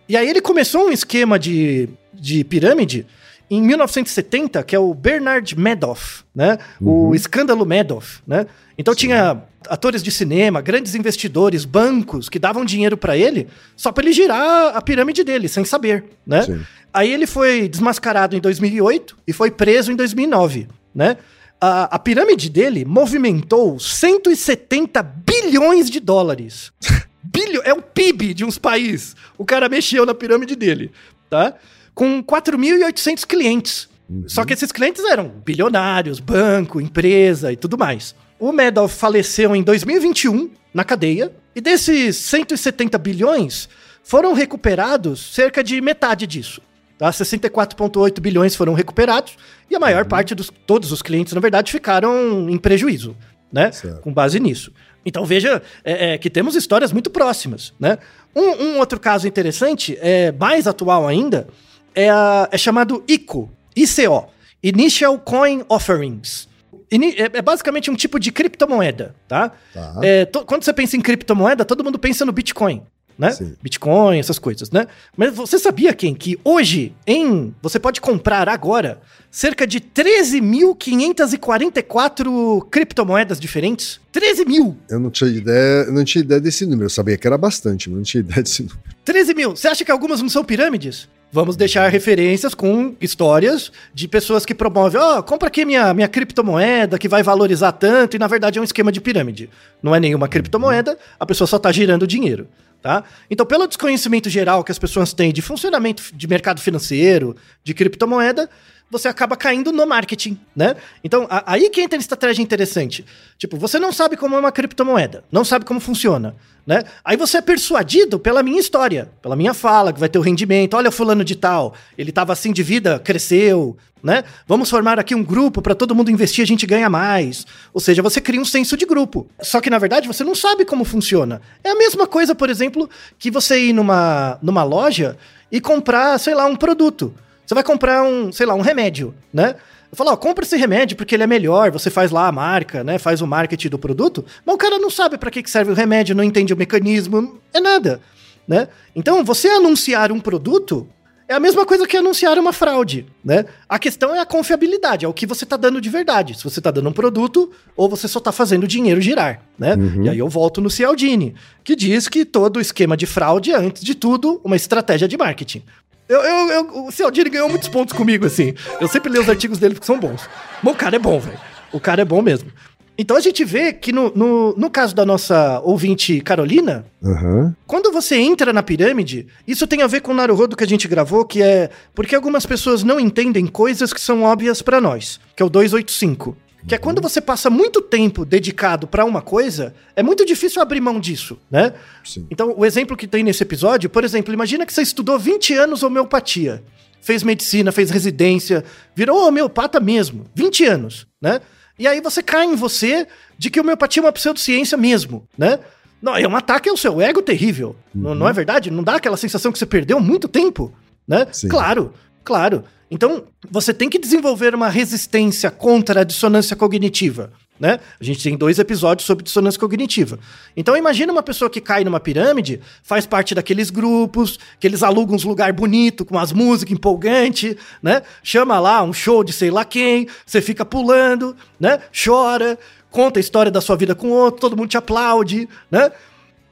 [0.09, 1.87] E aí ele começou um esquema de,
[2.21, 3.07] de pirâmide
[3.49, 6.57] em 1970, que é o Bernard Madoff, né?
[6.79, 8.45] O escândalo Madoff, né?
[8.77, 14.05] Então tinha atores de cinema, grandes investidores, bancos que davam dinheiro pra ele só pra
[14.05, 16.43] ele girar a pirâmide dele, sem saber, né?
[16.43, 16.61] Sim.
[16.93, 21.17] Aí ele foi desmascarado em 2008 e foi preso em 2009, né?
[21.59, 26.71] A, a pirâmide dele movimentou 170 bilhões de dólares.
[27.21, 29.15] Bilho, é o PIB de uns países.
[29.37, 30.91] O cara mexeu na pirâmide dele,
[31.29, 31.53] tá?
[31.93, 33.89] Com 4.800 clientes.
[34.27, 38.13] Só que esses clientes eram bilionários, banco, empresa e tudo mais.
[38.37, 43.69] O Madoff faleceu em 2021 na cadeia, e desses 170 bilhões,
[44.03, 46.61] foram recuperados cerca de metade disso.
[46.97, 47.09] Tá?
[47.09, 49.37] 64,8 bilhões foram recuperados,
[49.69, 53.15] e a maior parte dos todos os clientes, na verdade, ficaram em prejuízo,
[53.51, 53.71] né?
[53.71, 54.01] Certo.
[54.01, 54.71] Com base nisso.
[55.05, 57.97] Então veja é, é, que temos histórias muito próximas, né?
[58.35, 61.47] Um, um outro caso interessante, é, mais atual ainda,
[61.95, 64.27] é, a- é chamado ICO, ICO,
[64.63, 66.47] Initial Coin Offerings.
[66.91, 69.51] Ini- é, é basicamente um tipo de criptomoeda, tá?
[69.73, 69.95] Tá.
[70.03, 72.81] É, quando você pensa em criptomoeda, todo mundo pensa no Bitcoin,
[73.17, 73.31] né?
[73.31, 73.55] Sim.
[73.61, 74.87] Bitcoin, essas coisas, né?
[75.15, 78.99] Mas você sabia, Ken, que hoje, em você pode comprar agora
[79.31, 83.99] cerca de 13.544 criptomoedas diferentes?
[84.11, 84.77] 13 mil!
[84.89, 86.85] Eu não tinha ideia, eu não tinha ideia desse número.
[86.85, 88.79] Eu sabia que era bastante, mas não tinha ideia desse número.
[89.05, 89.55] 13 mil.
[89.55, 91.07] Você acha que algumas não são pirâmides?
[91.33, 96.99] Vamos deixar referências com histórias de pessoas que promovem, ó, compra aqui minha, minha criptomoeda
[96.99, 99.49] que vai valorizar tanto, e na verdade é um esquema de pirâmide.
[99.81, 102.49] Não é nenhuma criptomoeda, a pessoa só tá girando dinheiro,
[102.81, 103.05] tá?
[103.29, 108.49] Então, pelo desconhecimento geral que as pessoas têm de funcionamento de mercado financeiro, de criptomoeda,
[108.91, 110.75] você acaba caindo no marketing, né?
[111.03, 113.05] Então, a- aí que entra a estratégia interessante.
[113.37, 116.35] Tipo, você não sabe como é uma criptomoeda, não sabe como funciona,
[116.67, 116.83] né?
[117.03, 120.75] Aí você é persuadido pela minha história, pela minha fala, que vai ter o rendimento.
[120.75, 124.23] Olha fulano de tal, ele tava assim de vida, cresceu, né?
[124.45, 127.45] Vamos formar aqui um grupo para todo mundo investir, a gente ganha mais.
[127.73, 129.27] Ou seja, você cria um senso de grupo.
[129.41, 131.41] Só que na verdade você não sabe como funciona.
[131.63, 135.17] É a mesma coisa, por exemplo, que você ir numa, numa loja
[135.51, 137.13] e comprar, sei lá, um produto.
[137.51, 139.55] Você vai comprar um, sei lá, um remédio, né?
[139.91, 142.81] Eu falo, ó, compra esse remédio porque ele é melhor, você faz lá a marca,
[142.81, 142.97] né?
[142.97, 146.15] Faz o marketing do produto, mas o cara não sabe para que serve o remédio,
[146.15, 147.99] não entende o mecanismo, é nada,
[148.47, 148.69] né?
[148.95, 150.87] Então, você anunciar um produto
[151.27, 153.43] é a mesma coisa que anunciar uma fraude, né?
[153.67, 156.37] A questão é a confiabilidade, é o que você tá dando de verdade.
[156.37, 159.75] Se você tá dando um produto ou você só tá fazendo o dinheiro girar, né?
[160.05, 161.35] E aí eu volto no Cialdini,
[161.65, 165.63] que diz que todo esquema de fraude é, antes de tudo, uma estratégia de marketing.
[166.11, 168.53] Eu, eu, eu- o Cialdini ganhou muitos pontos comigo, assim.
[168.79, 170.27] Eu sempre leio os artigos dele porque são bons.
[170.61, 171.39] Mas o cara é bom, velho.
[171.71, 172.51] O cara é bom mesmo.
[172.97, 177.55] Então a gente vê que no, no, no caso da nossa ouvinte Carolina, Aham.
[177.65, 180.87] quando você entra na pirâmide, isso tem a ver com o Naruhodo que a gente
[180.87, 185.41] gravou, que é porque algumas pessoas não entendem coisas que são óbvias pra nós, que
[185.41, 186.35] é o 285.
[186.67, 190.79] Que é quando você passa muito tempo dedicado pra uma coisa, é muito difícil abrir
[190.79, 191.73] mão disso, né?
[192.03, 192.27] Sim.
[192.29, 195.83] Então, o exemplo que tem nesse episódio, por exemplo, imagina que você estudou 20 anos
[195.83, 196.63] homeopatia,
[197.01, 198.63] fez medicina, fez residência,
[198.95, 201.41] virou homeopata mesmo, 20 anos, né?
[201.79, 205.59] E aí você cai em você de que homeopatia é uma pseudociência mesmo, né?
[206.01, 207.75] Não, é um ataque ao seu ego terrível.
[207.93, 208.71] Não, não é verdade?
[208.71, 210.73] Não dá aquela sensação que você perdeu muito tempo,
[211.07, 211.27] né?
[211.31, 211.47] Sim.
[211.47, 212.63] Claro, claro.
[212.89, 217.79] Então, você tem que desenvolver uma resistência contra a dissonância cognitiva, né?
[217.99, 220.19] A gente tem dois episódios sobre dissonância cognitiva.
[220.57, 225.15] Então, imagina uma pessoa que cai numa pirâmide, faz parte daqueles grupos, que eles alugam
[225.15, 228.01] uns lugar bonito, com umas músicas empolgantes, né?
[228.21, 231.79] Chama lá um show de sei lá quem, você fica pulando, né?
[231.93, 235.91] Chora, conta a história da sua vida com outro, todo mundo te aplaude, né?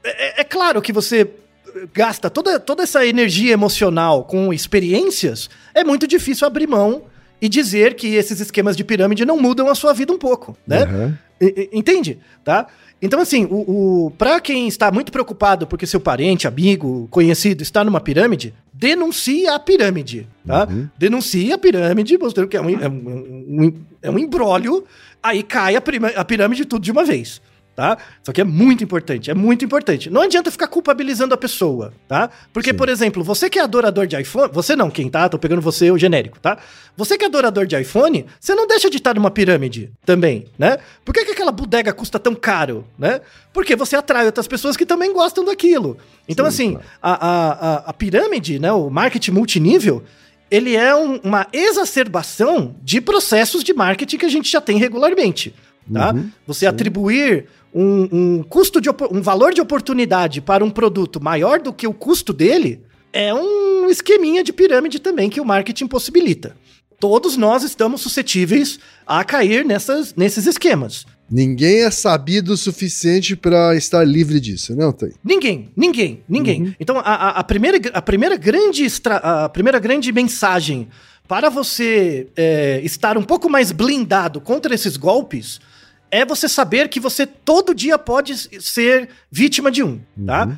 [0.02, 1.28] É, é claro que você
[1.92, 7.02] gasta toda, toda essa energia emocional com experiências, é muito difícil abrir mão
[7.40, 11.14] e dizer que esses esquemas de pirâmide não mudam a sua vida um pouco, né?
[11.40, 12.18] E- e- Entende?
[12.44, 12.66] Tá?
[13.02, 17.82] Então, assim, o, o, para quem está muito preocupado porque seu parente, amigo, conhecido está
[17.82, 20.68] numa pirâmide, denuncie a pirâmide, tá?
[20.98, 24.84] Denuncie a pirâmide, mostrando que é um, é um, é um embrólio,
[25.22, 25.82] aí cai a,
[26.16, 27.40] a pirâmide tudo de uma vez.
[27.80, 27.96] Tá?
[28.20, 30.10] Isso aqui é muito importante, é muito importante.
[30.10, 32.28] Não adianta ficar culpabilizando a pessoa, tá?
[32.52, 35.30] Porque, por exemplo, você que é adorador de iPhone, você não, quem tá?
[35.30, 36.58] Tô pegando você, o genérico, tá?
[36.94, 40.76] Você que é adorador de iPhone, você não deixa de estar numa pirâmide também, né?
[41.06, 43.22] Por que, que aquela bodega custa tão caro, né?
[43.50, 45.96] Porque você atrai outras pessoas que também gostam daquilo.
[46.28, 48.70] Então, assim, a, a, a, a pirâmide, né?
[48.70, 50.02] O marketing multinível,
[50.50, 55.54] ele é um- uma exacerbação de processos de marketing que a gente já tem regularmente.
[55.92, 56.14] Tá?
[56.46, 61.72] Você atribuir um, um custo de um valor de oportunidade para um produto maior do
[61.72, 62.80] que o custo dele
[63.12, 66.56] é um esqueminha de pirâmide também que o marketing possibilita.
[67.00, 71.06] Todos nós estamos suscetíveis a cair nessas, nesses esquemas.
[71.30, 75.12] Ninguém é sabido o suficiente pra estar livre disso, não tem?
[75.24, 76.76] Ninguém, ninguém, ninguém.
[76.78, 78.86] Então, a, a- primeira, a, primeira grande
[79.22, 80.88] a primeira grande mensagem
[81.26, 85.60] para você é, estar um pouco mais blindado contra esses golpes
[86.10, 90.48] é você saber que você todo dia pode ser vítima de um, tá?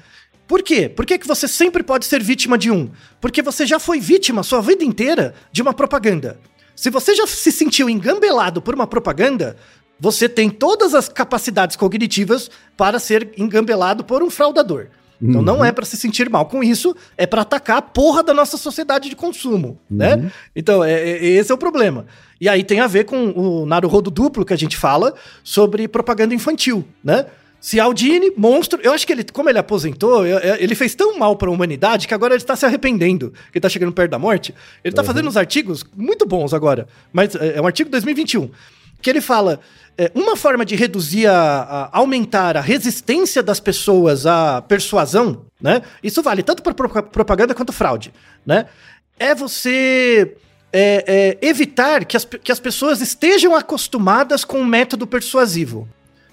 [0.47, 0.89] Por quê?
[0.89, 2.91] Por que, que você sempre pode ser vítima de um?
[3.21, 6.39] Porque você já foi vítima sua vida inteira de uma propaganda.
[6.75, 9.57] se você já se sentiu engambelado por uma propaganda,
[10.01, 14.87] você tem todas as capacidades cognitivas para ser engambelado por um fraudador.
[15.21, 15.47] Então Uhum.
[15.47, 18.57] não é para se sentir mal com isso, é para atacar a porra da nossa
[18.57, 19.97] sociedade de consumo, Uhum.
[19.99, 20.33] né?
[20.57, 22.07] Então, é, é- esse é o problema.
[22.43, 26.35] E aí tem a ver com o Naruhodo duplo que a gente fala sobre propaganda
[26.35, 27.27] infantil, né?
[27.61, 31.53] Cialdini, monstro, eu acho que ele, como ele aposentou, ele fez tão mal para a
[31.53, 34.53] humanidade que agora ele está se arrependendo, que ele tá chegando perto da morte.
[34.83, 38.51] Ele tá fazendo uns artigos muito bons agora, mas é é um artigo 2021,
[39.01, 39.61] que ele fala
[39.97, 45.83] é, uma forma de reduzir a, a- aumentar a resistência das pessoas à persuasão, né?
[46.03, 48.13] Isso vale tanto para propaganda quanto fraude,
[48.45, 48.67] né?
[49.17, 50.35] É você
[50.73, 55.89] é, é, evitar que as, que as pessoas estejam acostumadas com o método persuasivo.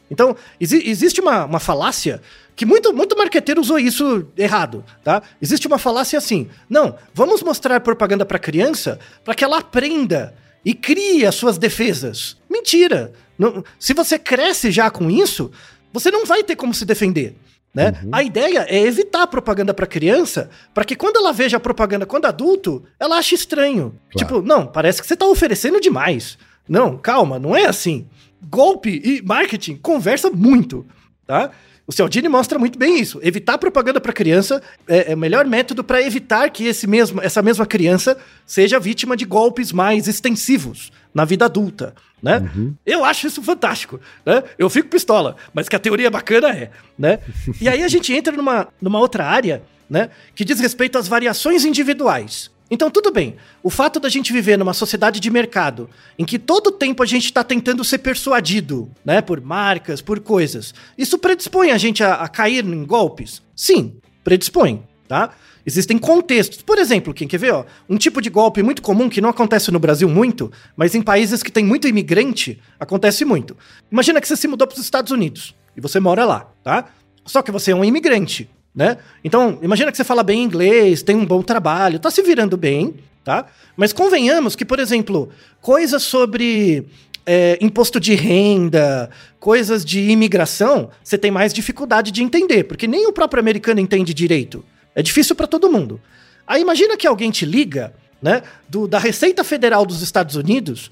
[0.10, 2.22] Então, exi- existe uma, uma falácia
[2.56, 5.22] que muito, muito marqueteiro usou isso errado, tá?
[5.42, 10.34] Existe uma falácia assim: não, vamos mostrar propaganda para criança para que ela aprenda
[10.66, 12.38] e crie as suas defesas.
[12.50, 13.14] Mentira!
[13.38, 15.52] Não- se você cresce já com isso,
[15.94, 17.36] você não vai ter como se defender.
[17.74, 17.94] Né?
[18.12, 22.06] A ideia é evitar a propaganda para criança, para que quando ela veja a propaganda
[22.06, 23.94] quando adulto, ela ache estranho.
[24.12, 24.18] Claro.
[24.18, 26.38] Tipo, não, parece que você tá oferecendo demais.
[26.68, 28.08] Não, calma, não é assim.
[28.42, 30.86] Golpe e marketing conversa muito,
[31.28, 31.52] tá?
[31.86, 33.20] O Cialdini mostra muito bem isso.
[33.24, 37.42] Evitar propaganda para criança é, é o melhor método para evitar que esse mesmo, essa
[37.42, 42.50] mesma criança seja vítima de golpes mais extensivos na vida adulta, né?
[42.86, 44.44] Eu acho isso fantástico, né?
[44.58, 47.20] Eu fico pistola, mas que a teoria bacana é, né?
[47.60, 50.10] E aí a gente entra numa, numa outra área, né?
[50.36, 52.52] Que diz respeito às variações individuais.
[52.72, 53.36] Então, tudo bem.
[53.64, 57.26] O fato da gente viver numa sociedade de mercado, em que todo tempo a gente
[57.26, 62.28] está tentando ser persuadido, né, por marcas, por coisas, isso predispõe a gente a, a
[62.28, 63.42] cair em golpes?
[63.56, 65.32] Sim, predispõe, tá?
[65.70, 66.64] Existem contextos.
[66.64, 69.70] Por exemplo, quem quer ver, ó, um tipo de golpe muito comum que não acontece
[69.72, 73.56] no Brasil muito, mas em países que tem muito imigrante, acontece muito.
[73.92, 76.86] Imagina que você se mudou para os Estados Unidos e você mora lá, tá?
[77.24, 78.98] Só que você é um imigrante, né?
[79.24, 82.96] Então, imagina que você fala bem inglês, tem um bom trabalho, tá se virando bem,
[83.24, 83.46] tá?
[83.78, 85.30] Mas convenhamos que, por exemplo,
[85.62, 86.88] coisas sobre
[87.28, 93.06] é, imposto de renda, coisas de imigração, você tem mais dificuldade de entender, porque nem
[93.06, 94.66] o próprio americano entende direito.
[95.00, 95.98] É difícil para todo mundo.
[96.46, 100.92] Aí imagina que alguém te liga, né, do, da Receita Federal dos Estados Unidos,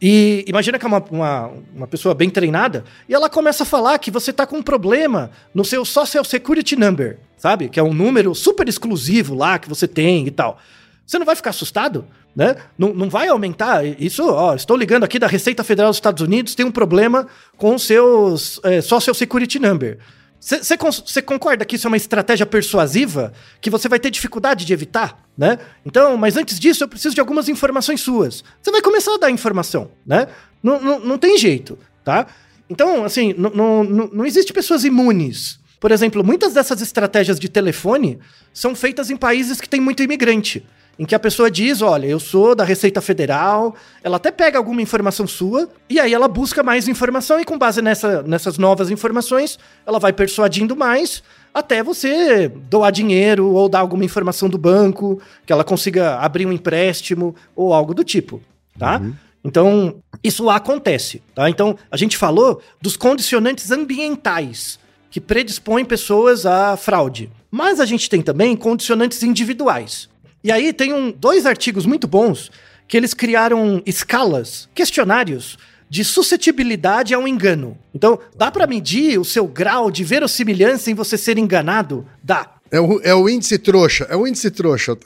[0.00, 3.98] e imagina que é uma, uma, uma pessoa bem treinada, e ela começa a falar
[3.98, 7.70] que você tá com um problema no seu Social Security Number, sabe?
[7.70, 10.58] Que é um número super exclusivo lá que você tem e tal.
[11.06, 12.56] Você não vai ficar assustado, né?
[12.76, 13.86] Não, não vai aumentar.
[13.86, 17.74] Isso, ó, estou ligando aqui da Receita Federal dos Estados Unidos, tem um problema com
[17.74, 19.98] o seu é, Social Security Number.
[20.40, 25.26] Você concorda que isso é uma estratégia persuasiva que você vai ter dificuldade de evitar,
[25.36, 25.58] né?
[25.84, 28.44] Então, mas antes disso, eu preciso de algumas informações suas.
[28.62, 30.28] Você vai começar a dar informação, né?
[30.62, 32.26] Não, não, não tem jeito, tá?
[32.68, 35.58] Então, assim, não, não, existe pessoas imunes.
[35.80, 38.18] Por exemplo, muitas dessas estratégias de telefone
[38.52, 40.66] são feitas em países que tem muito imigrante.
[40.98, 44.80] Em que a pessoa diz, olha, eu sou da Receita Federal, ela até pega alguma
[44.80, 49.58] informação sua, e aí ela busca mais informação, e com base nessa, nessas novas informações,
[49.86, 55.52] ela vai persuadindo mais, até você doar dinheiro ou dar alguma informação do banco, que
[55.52, 58.40] ela consiga abrir um empréstimo ou algo do tipo,
[58.78, 59.00] tá?
[59.44, 61.48] Então, isso acontece, tá?
[61.48, 64.78] Então, a gente falou dos condicionantes ambientais
[65.08, 67.30] que predispõem pessoas à fraude.
[67.50, 70.10] Mas a gente tem também condicionantes individuais.
[70.46, 72.52] E aí tem um, dois artigos muito bons
[72.86, 75.58] que eles criaram escalas, questionários
[75.90, 77.76] de suscetibilidade ao engano.
[77.92, 82.06] Então, dá pra medir o seu grau de verossimilhança em você ser enganado?
[82.22, 82.55] Dá.
[82.76, 84.96] É o, é o índice trouxa, é o índice trouxa.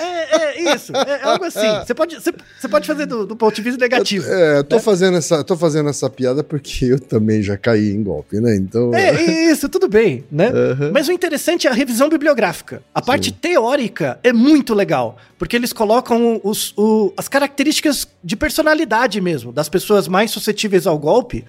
[0.00, 1.66] É, é isso, é algo assim.
[1.84, 4.28] Você pode, você, você pode fazer do, do ponto de vista negativo.
[4.30, 8.02] É, eu tô, fazendo essa, tô fazendo essa piada porque eu também já caí em
[8.02, 8.54] golpe, né?
[8.54, 8.94] Então.
[8.94, 10.50] É, isso, tudo bem, né?
[10.50, 10.90] Uhum.
[10.92, 12.82] Mas o interessante é a revisão bibliográfica.
[12.94, 19.20] A parte teórica é muito legal, porque eles colocam os, o- as características de personalidade
[19.20, 21.44] mesmo, das pessoas mais suscetíveis ao golpe,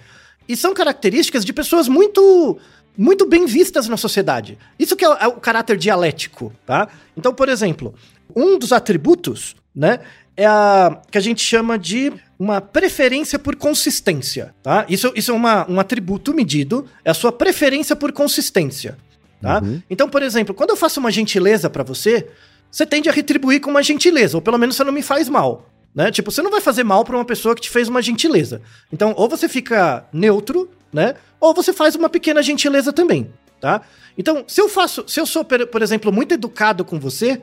[0.48, 2.58] e são características de pessoas muito
[2.98, 4.58] muito bem vistas na sociedade.
[4.78, 6.88] Isso que é o, é o caráter dialético, tá?
[7.16, 7.94] Então, por exemplo,
[8.36, 10.00] um dos atributos, né,
[10.36, 14.86] é a que a gente chama de uma preferência por consistência, tá?
[14.88, 18.98] Isso, isso é uma, um atributo medido, é a sua preferência por consistência,
[19.42, 19.62] tá?
[19.90, 22.30] Então, por exemplo, quando eu faço uma gentileza pra você,
[22.72, 25.70] você tende a retribuir com uma gentileza, ou pelo menos você não me faz mal,
[25.94, 26.12] né?
[26.12, 28.62] Tipo, você não vai fazer mal pra uma pessoa que te fez uma gentileza.
[28.94, 31.16] Então, ou você fica neutro, né?
[31.40, 33.82] Ou você faz uma pequena gentileza também, tá?
[34.18, 37.42] Então, se eu faço, se eu sou, por exemplo, muito educado com você,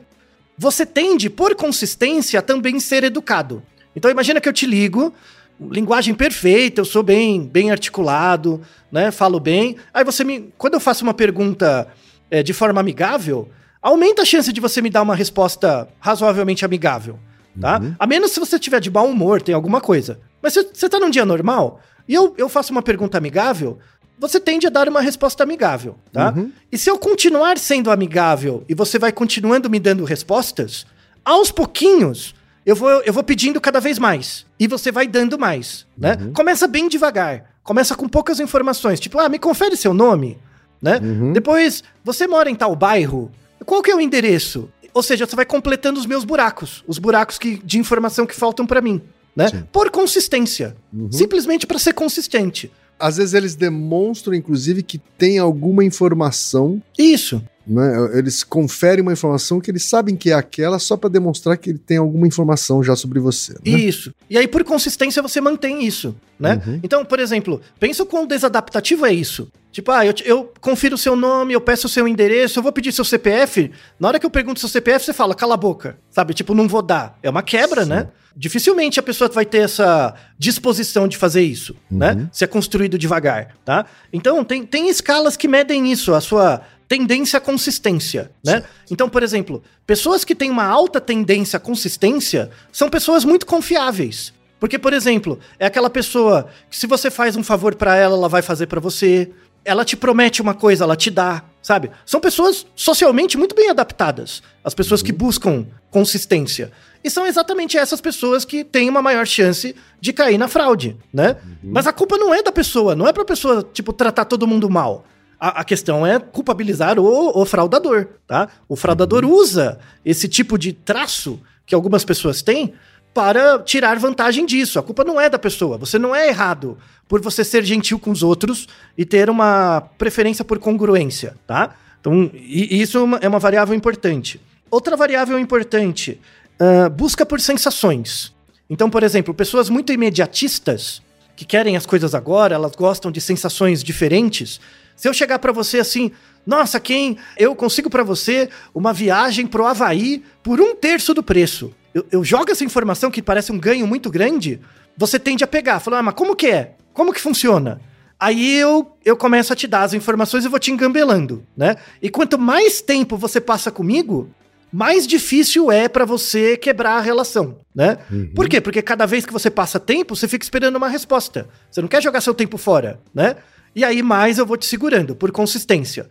[0.57, 3.63] você tende, por consistência, a também ser educado.
[3.95, 5.13] Então imagina que eu te ligo,
[5.59, 9.11] linguagem perfeita, eu sou bem, bem articulado, né?
[9.11, 9.77] Falo bem.
[9.93, 10.53] Aí você me.
[10.57, 11.87] Quando eu faço uma pergunta
[12.29, 13.49] é, de forma amigável,
[13.81, 17.19] aumenta a chance de você me dar uma resposta razoavelmente amigável.
[17.59, 17.79] Tá?
[17.79, 17.95] Uhum.
[17.97, 20.19] A menos se você tiver de mau humor, tem alguma coisa.
[20.41, 23.79] Mas se você tá num dia normal e eu, eu faço uma pergunta amigável,
[24.19, 26.33] você tende a dar uma resposta amigável, tá?
[26.35, 26.51] Uhum.
[26.71, 30.85] E se eu continuar sendo amigável e você vai continuando me dando respostas,
[31.23, 32.33] aos pouquinhos
[32.65, 34.45] eu vou, eu vou pedindo cada vez mais.
[34.59, 36.17] E você vai dando mais, né?
[36.19, 36.33] Uhum.
[36.33, 37.45] Começa bem devagar.
[37.63, 38.99] Começa com poucas informações.
[38.99, 40.37] Tipo, ah, me confere seu nome,
[40.81, 40.99] né?
[41.01, 41.31] Uhum.
[41.31, 43.31] Depois, você mora em tal bairro?
[43.65, 44.69] Qual que é o endereço?
[44.93, 46.83] Ou seja, você vai completando os meus buracos.
[46.85, 49.01] Os buracos que, de informação que faltam para mim,
[49.37, 49.49] né?
[49.49, 49.63] Sim.
[49.71, 50.75] Por consistência.
[50.91, 51.11] Uhum.
[51.11, 52.71] Simplesmente para ser consistente.
[52.99, 56.81] Às vezes eles demonstram, inclusive, que tem alguma informação.
[56.97, 57.39] Isso.
[57.65, 58.17] Né?
[58.17, 61.77] Eles conferem uma informação que eles sabem que é aquela só para demonstrar que ele
[61.77, 63.53] tem alguma informação já sobre você.
[63.53, 63.77] Né?
[63.77, 64.11] Isso.
[64.27, 66.59] E aí, por consistência, você mantém isso, né?
[66.65, 66.79] Uhum.
[66.81, 69.51] Então, por exemplo, pensa o quão desadaptativo é isso.
[69.77, 72.71] Tipo, ah, eu, eu confiro o seu nome, eu peço o seu endereço, eu vou
[72.71, 73.69] pedir seu CPF.
[73.99, 75.99] Na hora que eu pergunto seu CPF, você fala, cala a boca.
[76.09, 76.33] Sabe?
[76.33, 77.15] Tipo, não vou dar.
[77.21, 77.89] É uma quebra, Sim.
[77.89, 78.07] né?
[78.35, 82.09] Dificilmente a pessoa vai ter essa disposição de fazer isso, né?
[82.09, 82.17] uhum.
[82.21, 82.29] né?
[82.31, 83.85] Se é construído devagar, tá?
[84.11, 88.63] Então, tem, tem escalas que medem isso, a sua tendência à consistência, né?
[88.89, 94.33] Então, por exemplo, pessoas que têm uma alta tendência à consistência são pessoas muito confiáveis.
[94.59, 98.29] Porque, por exemplo, é aquela pessoa que se você faz um favor para ela, ela
[98.29, 99.31] vai fazer para você.
[99.67, 101.91] Ela te promete uma coisa, ela te dá, sabe?
[102.05, 104.41] São pessoas socialmente muito bem adaptadas.
[104.63, 105.05] As pessoas uhum.
[105.05, 106.71] que buscam consistência.
[107.03, 111.35] E são exatamente essas pessoas que têm uma maior chance de cair na fraude, né?
[111.43, 111.71] Uhum.
[111.73, 114.69] Mas a culpa não é da pessoa, não é pra pessoa, tipo, tratar todo mundo
[114.69, 115.05] mal.
[115.39, 118.47] A, a questão é culpabilizar o, o, fraudador, tá?
[118.69, 119.33] O fraudador uhum.
[119.33, 122.73] usa esse tipo de traço que algumas pessoas têm
[123.17, 124.77] para tirar vantagem disso.
[124.77, 125.75] A culpa não é da pessoa.
[125.79, 126.77] Você não é errado
[127.07, 131.73] por você ser gentil com os outros e ter uma preferência por congruência, tá?
[131.99, 134.39] Então, isso é uma, é uma variável importante.
[134.69, 136.21] Outra variável importante,
[136.61, 138.31] uh, busca por sensações.
[138.69, 141.01] Então, por exemplo, pessoas muito imediatistas,
[141.35, 144.61] que querem as coisas agora, elas gostam de sensações diferentes,
[144.97, 146.11] se eu chegar para você assim,
[146.45, 151.73] nossa, quem eu consigo para você uma viagem pro Havaí por um terço do preço.
[151.93, 154.59] Eu, eu, jogo essa informação que parece um ganho muito grande,
[154.97, 156.73] você tende a pegar, falar, ah, mas como que é?
[156.93, 157.79] Como que funciona?
[158.19, 161.75] Aí eu, eu começo a te dar as informações e vou te engambelando, né?
[162.01, 164.31] E quanto mais tempo você passa comigo,
[164.71, 167.99] mais difícil é para você quebrar a relação, né?
[168.11, 168.31] Uhum.
[168.33, 168.59] Por quê?
[168.59, 171.47] Porque cada vez que você passa tempo, você fica esperando uma resposta.
[171.69, 173.35] Você não quer jogar seu tempo fora, né?
[173.77, 176.09] E aí mais eu vou te segurando, por consistência.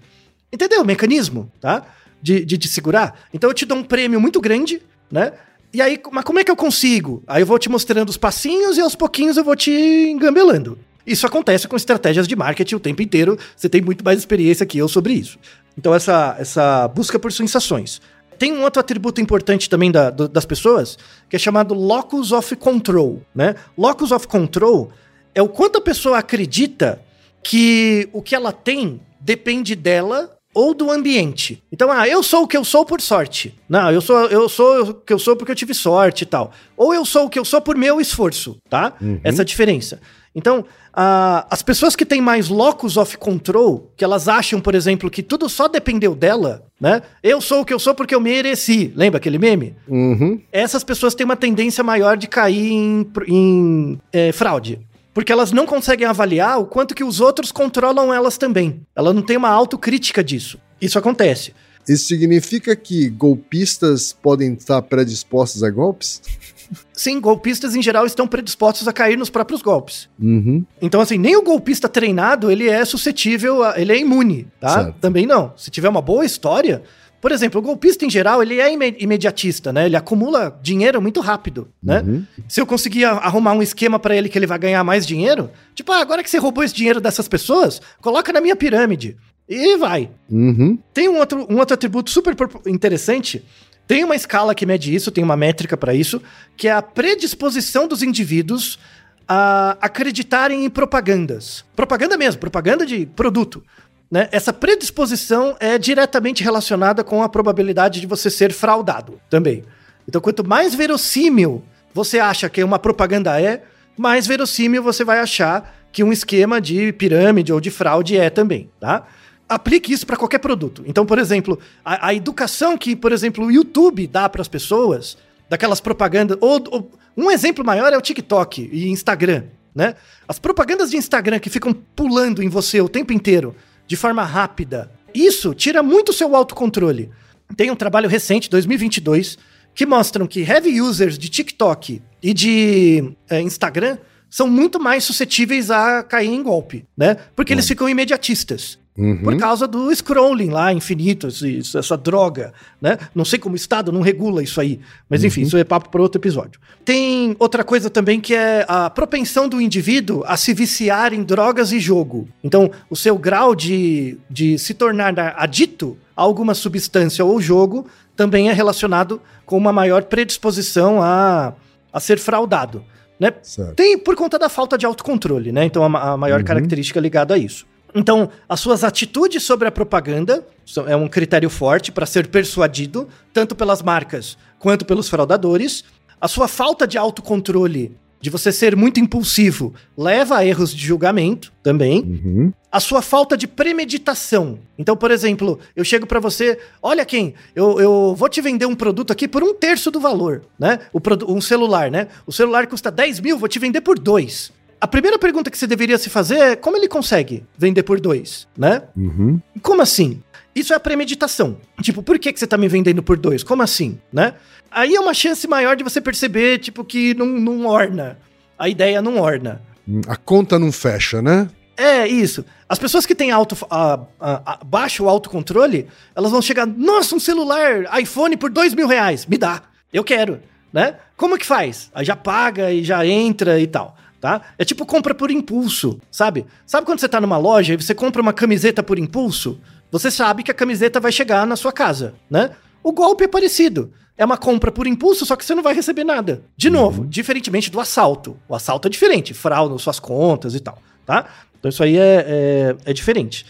[0.53, 1.85] Entendeu o mecanismo, tá?
[2.23, 3.27] De, de te segurar.
[3.35, 5.33] Então eu te dou um prêmio muito grande, né?
[5.75, 7.25] E aí, mas como é que eu consigo?
[7.27, 10.79] Aí eu vou te mostrando os passinhos e aos pouquinhos eu vou te engambelando.
[11.05, 13.37] Isso acontece com estratégias de marketing o tempo inteiro.
[13.57, 15.37] Você tem muito mais experiência que eu sobre isso.
[15.77, 18.01] Então, essa, essa busca por sensações.
[18.39, 20.97] Tem um outro atributo importante também da, do, das pessoas,
[21.29, 23.23] que é chamado locus of control.
[23.35, 23.57] Né?
[23.77, 24.93] Locus of control
[25.35, 27.05] é o quanto a pessoa acredita
[27.47, 31.63] que o que ela tem depende dela ou do ambiente.
[31.71, 33.55] Então, ah, eu sou o que eu sou por sorte.
[33.69, 36.51] Não, eu sou eu sou o que eu sou porque eu tive sorte e tal.
[36.77, 38.95] Ou eu sou o que eu sou por meu esforço, tá?
[39.01, 39.21] Uhum.
[39.23, 40.01] Essa diferença.
[40.35, 45.09] Então, ah, as pessoas que têm mais locus of control, que elas acham, por exemplo,
[45.09, 47.01] que tudo só dependeu dela, né?
[47.23, 48.93] Eu sou o que eu sou porque eu mereci.
[48.97, 49.77] Lembra aquele meme?
[49.87, 50.41] Uhum.
[50.51, 54.81] Essas pessoas têm uma tendência maior de cair em, em é, fraude
[55.17, 58.83] porque elas não conseguem avaliar o quanto que os outros controlam elas também.
[58.95, 60.61] Ela não tem uma autocrítica disso.
[60.79, 61.55] Isso acontece.
[61.89, 66.21] Isso significa que golpistas podem estar predispostos a golpes?
[66.93, 70.07] Sim, golpistas em geral estão predispostos a cair nos próprios golpes.
[70.21, 70.63] Uhum.
[70.83, 74.85] Então, assim, nem o golpista treinado, ele é suscetível, a, ele é imune, tá?
[74.85, 74.97] Certo.
[75.01, 75.51] Também não.
[75.57, 76.83] Se tiver uma boa história,
[77.27, 79.87] por exemplo, o golpista em geral, ele é imediatista, né?
[79.87, 82.01] Ele acumula dinheiro muito rápido, né?
[82.07, 82.25] Uhum.
[82.49, 85.91] Se eu conseguir arrumar um esquema para ele que ele vai ganhar mais dinheiro, tipo,
[85.91, 89.17] ah, agora que você roubou esse dinheiro dessas pessoas, coloca na minha pirâmide.
[89.49, 90.09] E vai.
[90.31, 90.79] Uhum.
[90.95, 92.33] Tem um outro, um outro atributo super
[92.65, 93.45] interessante.
[93.89, 96.23] Tem uma escala que mede isso, tem uma métrica para isso,
[96.57, 98.79] que é a predisposição dos indivíduos
[99.27, 101.65] a acreditarem em propagandas.
[101.75, 103.65] Propaganda mesmo, propaganda de produto.
[104.11, 104.29] Né?
[104.31, 109.65] Essa predisposição é diretamente relacionada com a probabilidade de você ser fraudado também.
[110.09, 113.63] Então, quanto mais verossímil você acha que uma propaganda é,
[113.97, 118.69] mais verossímil você vai achar que um esquema de pirâmide ou de fraude é também,
[118.79, 119.07] tá?
[119.49, 120.85] Aplique isso para qualquer produto.
[120.87, 125.17] Então, por exemplo, a, a, educação que, por exemplo, o YouTube dá para as pessoas,
[125.49, 129.45] daquelas propagandas, ou, ou Um exemplo maior é o TikTok e Instagram,
[129.75, 129.95] né?
[130.29, 133.57] As propagandas de Instagram que ficam pulando em você o tempo inteiro,
[133.87, 137.11] de forma rápida, isso tira muito o seu autocontrole.
[137.57, 139.39] Tem um trabalho recente, 2022,
[139.75, 145.71] que mostram que heavy users de TikTok e de é, Instagram são muito mais suscetíveis
[145.71, 147.17] a cair em golpe, né?
[147.35, 148.79] Porque eles ficam imediatistas.
[148.97, 149.19] Uhum.
[149.19, 152.99] Por causa do scrolling lá, infinito, essa droga, né?
[153.15, 154.81] Não sei como o Estado não regula isso aí.
[155.09, 156.59] Mas enfim, isso é papo para outro episódio.
[156.85, 161.73] Tem outra coisa também que é a propensão do indivíduo a se viciar em drogas
[161.73, 162.27] e jogo.
[162.43, 167.87] Então, o seu grau de, de se tornar adito a alguma substância ou jogo
[168.17, 171.53] também é relacionado com uma maior predisposição a,
[171.93, 172.83] a ser fraudado.
[173.21, 173.33] Né?
[173.43, 173.75] Certo.
[173.75, 175.65] Tem por conta da falta de autocontrole, né?
[175.65, 177.67] Então a, a maior característica ligada a isso.
[177.97, 183.09] Então, as suas atitudes sobre a propaganda são- é um critério forte para ser persuadido,
[183.33, 185.83] tanto pelas marcas quanto pelos fraudadores.
[186.21, 191.53] A sua falta de autocontrole, de você ser muito impulsivo, leva a erros de julgamento
[191.63, 192.53] também Uhum.
[192.73, 194.59] a sua falta de premeditação.
[194.79, 198.75] Então, por exemplo, eu chego pra você, olha quem, eu, eu vou te vender um
[198.75, 200.81] produto aqui por um terço do valor, né?
[200.93, 201.01] O
[201.33, 202.09] um celular, né?
[202.27, 204.53] O celular custa 10 mil, vou te vender por dois.
[204.81, 208.47] A primeira pergunta que você deveria se fazer é como ele consegue vender por dois,
[208.57, 208.83] né?
[208.97, 209.41] Uhum.
[209.63, 210.23] Como assim?
[210.55, 211.57] Isso é a premeditação.
[211.83, 213.43] Tipo, por que, que você tá me vendendo por dois?
[213.43, 214.35] Como assim, né?
[214.71, 218.19] Aí é uma chance maior de você perceber, tipo, que não, não orna.
[218.59, 219.63] A ideia não orna.
[219.89, 221.49] Hum, A conta não fecha, né?
[221.77, 222.45] É, isso.
[222.69, 227.21] As pessoas que têm alto, a- a- a- baixo autocontrole, elas vão chegar, nossa, um
[227.21, 229.63] celular, iPhone por dois mil reais, me dá,
[229.93, 230.41] eu quero,
[230.73, 230.97] né?
[231.19, 231.91] Como que faz?
[231.95, 234.43] Aí já paga e já entra e tal, tá?
[234.59, 236.47] É tipo compra por impulso, sabe?
[236.67, 239.59] Sabe quando você tá numa loja e você compra uma camiseta por impulso?
[239.91, 242.51] Você sabe que a camiseta vai chegar na sua casa, né?
[242.83, 243.93] O golpe é parecido.
[244.19, 246.43] É uma compra por impulso, só que você não vai receber nada.
[246.57, 248.37] De novo, diferentemente do assalto.
[248.49, 251.27] O assalto é diferente, fraudam suas contas e tal, tá?
[251.59, 253.45] Então isso aí é, é, é diferente.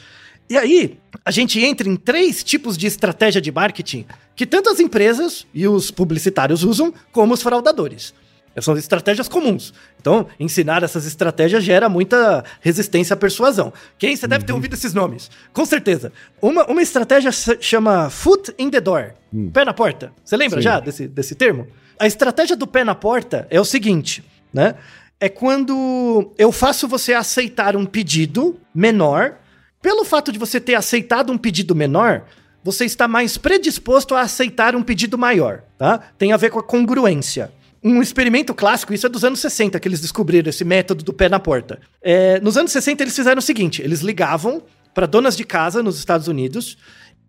[0.49, 4.07] E aí, a gente entra em três tipos de estratégia de marketing
[4.37, 8.15] que tanto as empresas e os publicitários usam, como os fraudadores.
[8.61, 9.75] São estratégias comuns.
[10.01, 13.73] Então, ensinar essas estratégias gera muita resistência à persuasão.
[13.99, 14.17] Quem?
[14.17, 15.31] Você deve ter ouvido esses nomes.
[15.53, 16.13] Com certeza.
[16.41, 19.13] Uma, uma estratégia chama foot in the door.
[19.53, 20.13] Pé na porta.
[20.25, 20.65] Você lembra Sim.
[20.65, 21.67] já desse, desse termo?
[21.99, 24.75] A estratégia do pé na porta é o seguinte, né?
[25.19, 29.37] É quando eu faço você aceitar um pedido menor.
[29.81, 32.25] Pelo fato de você ter aceitado um pedido menor,
[32.63, 36.01] você está mais predisposto a aceitar um pedido maior, tá?
[36.19, 37.53] Tem a ver com a congruência.
[37.89, 41.29] Um experimento clássico, isso é dos anos 60 que eles descobriram esse método do pé
[41.29, 41.79] na porta.
[42.03, 44.63] É, nos anos 60 eles fizeram o seguinte: eles ligavam
[44.93, 46.77] para donas de casa nos Estados Unidos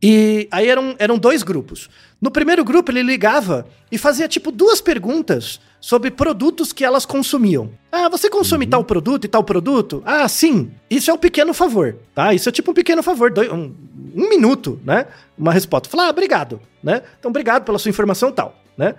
[0.01, 1.89] e aí eram, eram dois grupos.
[2.19, 7.69] No primeiro grupo ele ligava e fazia tipo duas perguntas sobre produtos que elas consumiam.
[7.91, 10.01] Ah, você consome tal produto e tal produto?
[10.05, 10.71] Ah, sim.
[10.89, 12.33] Isso é um pequeno favor, tá?
[12.33, 13.73] Isso é tipo um pequeno favor, dois- um,
[14.15, 15.05] um minuto, né?
[15.37, 15.87] Uma resposta.
[15.87, 17.03] Falar, ah, obrigado, né?
[17.19, 18.95] Então, obrigado pela sua informação tal, né?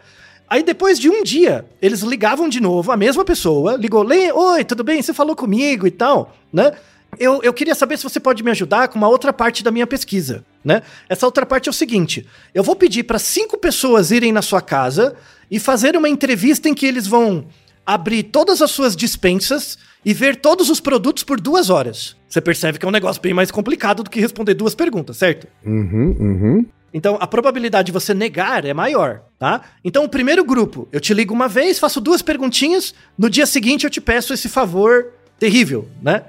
[0.50, 4.64] Aí depois de um dia, eles ligavam de novo, a mesma pessoa, ligou, "Lê, oi,
[4.64, 5.02] tudo bem?
[5.02, 6.72] Você falou comigo e tal, né?
[7.18, 9.86] Eu, eu queria saber se você pode me ajudar com uma outra parte da minha
[9.86, 10.82] pesquisa, né?
[11.08, 14.60] Essa outra parte é o seguinte: eu vou pedir para cinco pessoas irem na sua
[14.60, 15.16] casa
[15.50, 17.46] e fazer uma entrevista em que eles vão
[17.84, 22.17] abrir todas as suas dispensas e ver todos os produtos por duas horas.
[22.28, 25.46] Você percebe que é um negócio bem mais complicado do que responder duas perguntas, certo?
[25.64, 26.66] Uhum, uhum.
[26.92, 29.62] Então, a probabilidade de você negar é maior, tá?
[29.84, 33.84] Então, o primeiro grupo, eu te ligo uma vez, faço duas perguntinhas, no dia seguinte
[33.84, 36.24] eu te peço esse favor terrível, né?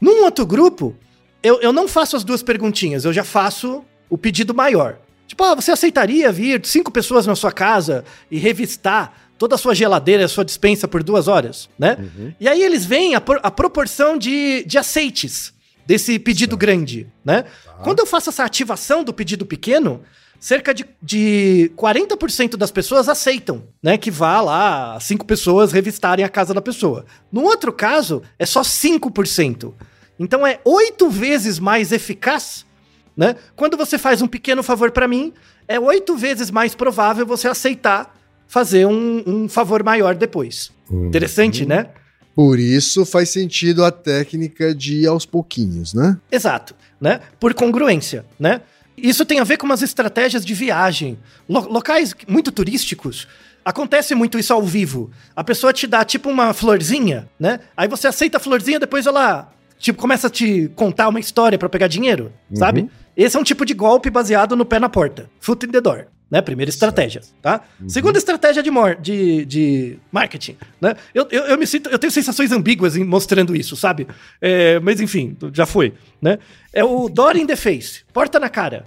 [0.00, 0.96] Num outro grupo,
[1.42, 4.98] eu, eu não faço as duas perguntinhas, eu já faço o pedido maior.
[5.26, 9.74] Tipo, ah, você aceitaria vir cinco pessoas na sua casa e revistar toda a sua
[9.74, 11.96] geladeira, a sua dispensa por duas horas, né?
[12.40, 15.52] E aí eles veem a, por- a proporção de, de aceites
[15.86, 17.44] desse pedido grande, né?
[17.82, 20.02] Quando eu faço essa ativação do pedido pequeno,
[20.40, 23.96] cerca de, de 40% das pessoas aceitam, né?
[23.96, 27.06] Que vá lá cinco pessoas revistarem a casa da pessoa.
[27.32, 29.72] No outro caso, é só 5%.
[30.18, 32.66] Então é oito vezes mais eficaz,
[33.16, 33.36] né?
[33.56, 35.32] Quando você faz um pequeno favor pra mim,
[35.66, 38.17] é oito vezes mais provável você aceitar
[38.48, 40.72] fazer um, um favor maior depois.
[40.90, 41.86] Interessante, né?
[42.34, 46.16] Por isso faz sentido a técnica de ir aos pouquinhos, né?
[46.30, 47.20] Exato, né?
[47.38, 48.62] Por congruência, né?
[48.96, 51.18] Isso tem a ver com umas estratégias de viagem.
[51.48, 53.28] Lo- locais muito turísticos.
[53.64, 55.10] Acontece muito isso ao vivo.
[55.36, 57.60] A pessoa te dá tipo uma florzinha, né?
[57.76, 61.68] Aí você aceita a florzinha, depois ela tipo começa a te contar uma história pra
[61.68, 62.88] pegar dinheiro, sabe?
[63.16, 66.06] Esse é um tipo de golpe baseado no pé na porta, foot in the door,
[66.30, 66.42] né?
[66.42, 67.62] Primeira estratégia, tá?
[67.86, 70.94] Segunda estratégia de, mor de, de marketing, né?
[71.14, 74.06] Eu, eu, eu me sinto, eu tenho sensações ambíguas em mostrando isso, sabe?
[74.40, 76.38] É, mas enfim, já foi, né?
[76.72, 78.86] É o door in the face, porta na cara.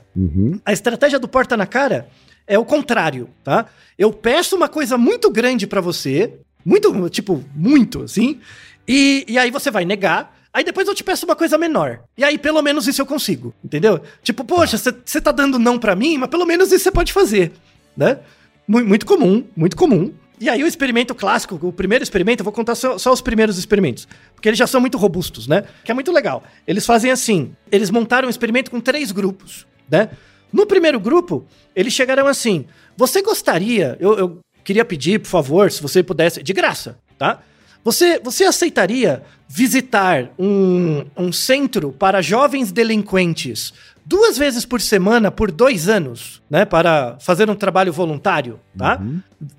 [0.65, 2.07] A estratégia do porta na cara
[2.45, 3.65] é o contrário, tá?
[3.97, 6.33] Eu peço uma coisa muito grande pra você,
[6.65, 8.39] muito, tipo, muito, assim,
[8.87, 12.01] e, e aí você vai negar, aí depois eu te peço uma coisa menor.
[12.17, 14.01] E aí pelo menos isso eu consigo, entendeu?
[14.23, 17.51] Tipo, poxa, você tá dando não pra mim, mas pelo menos isso você pode fazer,
[17.95, 18.19] né?
[18.67, 20.13] Mu- Muito comum, muito comum.
[20.39, 23.59] E aí o experimento clássico, o primeiro experimento, eu vou contar só, só os primeiros
[23.59, 25.63] experimentos, porque eles já são muito robustos, né?
[25.85, 26.43] Que é muito legal.
[26.65, 30.09] Eles fazem assim, eles montaram um experimento com três grupos, né?
[30.51, 31.45] No primeiro grupo,
[31.75, 32.65] eles chegaram assim,
[32.97, 37.39] você gostaria, eu, eu queria pedir, por favor, se você pudesse, de graça, tá?
[37.83, 39.21] Você, você aceitaria
[39.53, 43.73] visitar um, um centro para jovens delinquentes
[44.05, 46.63] duas vezes por semana por dois anos, né?
[46.63, 49.01] Para fazer um trabalho voluntário, tá?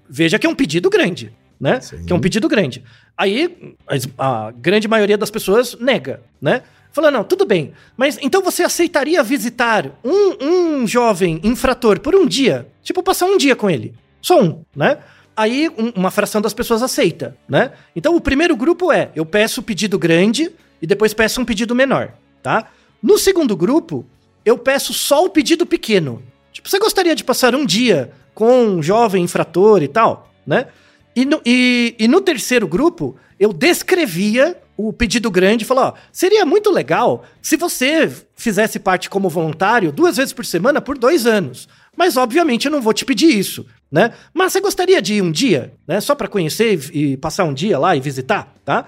[0.08, 1.30] Veja que é um pedido grande,
[1.60, 1.78] né?
[1.80, 2.04] Sim.
[2.06, 2.82] Que é um pedido grande.
[3.16, 3.74] Aí
[4.16, 6.62] a grande maioria das pessoas nega, né?
[6.90, 12.26] Fala, não, tudo bem, mas então você aceitaria visitar um, um jovem infrator por um
[12.26, 12.66] dia?
[12.82, 13.94] Tipo, passar um dia com ele.
[14.22, 14.98] Só um, né?
[15.36, 17.72] Aí um- uma fração das pessoas aceita, né?
[17.96, 22.12] Então o primeiro grupo é, eu peço pedido grande e depois peço um pedido menor,
[22.42, 22.68] tá?
[23.02, 24.04] No segundo grupo,
[24.44, 26.22] eu peço só o pedido pequeno.
[26.52, 30.66] Tipo, você gostaria de passar um dia com um jovem infrator e tal, né?
[31.14, 36.00] E no, e, e no terceiro grupo, eu descrevia o pedido grande e falava, ó,
[36.10, 41.26] seria muito legal se você fizesse parte como voluntário duas vezes por semana por dois
[41.26, 41.68] anos.
[41.96, 44.12] Mas, obviamente, eu não vou te pedir isso, né?
[44.32, 46.00] Mas você gostaria de ir um dia, né?
[46.00, 48.86] Só para conhecer e, e passar um dia lá e visitar, tá?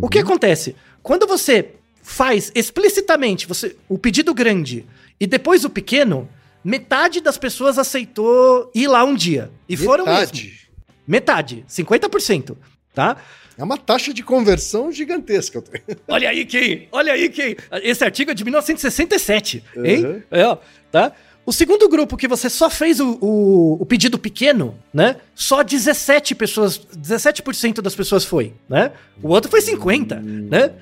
[0.00, 0.74] O que acontece?
[1.02, 4.84] Quando você faz explicitamente você, o pedido grande
[5.20, 6.28] e depois o pequeno,
[6.64, 9.50] metade das pessoas aceitou ir lá um dia.
[9.68, 10.20] E foram mesmo.
[10.20, 10.66] Metade.
[11.06, 12.56] Metade, 50%,
[12.92, 13.16] tá?
[13.56, 15.62] É uma taxa de conversão gigantesca.
[16.08, 17.56] Olha aí quem, olha aí quem.
[17.82, 20.04] Esse artigo é de 1967, hein?
[20.04, 20.22] Uhum.
[20.30, 20.58] É, ó,
[20.90, 21.12] tá?
[21.46, 25.16] O segundo grupo que você só fez o, o, o pedido pequeno, né?
[25.34, 28.90] Só 17 pessoas, 17% das pessoas foi, né?
[29.22, 30.72] O outro foi 50, né?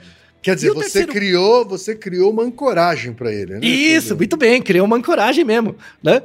[0.40, 3.60] Quer dizer, você terceiro- criou, você criou uma ancoragem pra ele, né?
[3.66, 6.22] Isso, muito bem, criou uma ancoragem mesmo, né?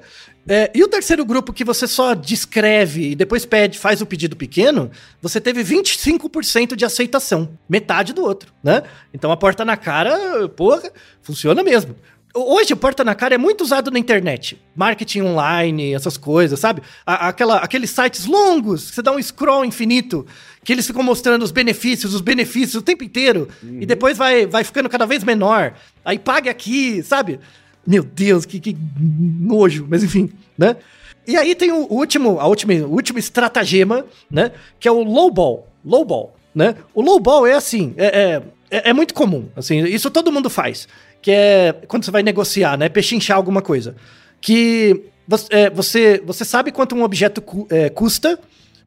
[0.47, 4.35] É, e o terceiro grupo que você só descreve e depois pede, faz o pedido
[4.35, 4.89] pequeno,
[5.21, 8.83] você teve 25% de aceitação, metade do outro, né?
[9.13, 11.95] Então a porta na cara, porra, funciona mesmo.
[12.33, 14.61] Hoje, o porta na cara é muito usado na internet.
[14.75, 16.81] Marketing online, essas coisas, sabe?
[17.05, 20.25] Aquela, aqueles sites longos, que você dá um scroll infinito,
[20.63, 24.63] que eles ficam mostrando os benefícios, os benefícios o tempo inteiro, e depois vai, vai
[24.63, 25.73] ficando cada vez menor.
[26.05, 27.39] Aí pague aqui, sabe?
[27.85, 30.75] Meu Deus, que, que nojo, mas enfim, né?
[31.27, 34.51] E aí tem o último, a última, o último estratagema, né?
[34.79, 35.67] Que é o lowball.
[35.83, 36.75] Lowball, né?
[36.93, 40.87] O lowball é assim, é, é, é- é muito comum, assim, isso todo mundo faz.
[41.21, 42.87] Que é quando você vai negociar, né?
[42.89, 43.95] Pechinchar alguma coisa.
[44.41, 48.39] Que você, é, você, você sabe quanto um objeto cu- é, custa,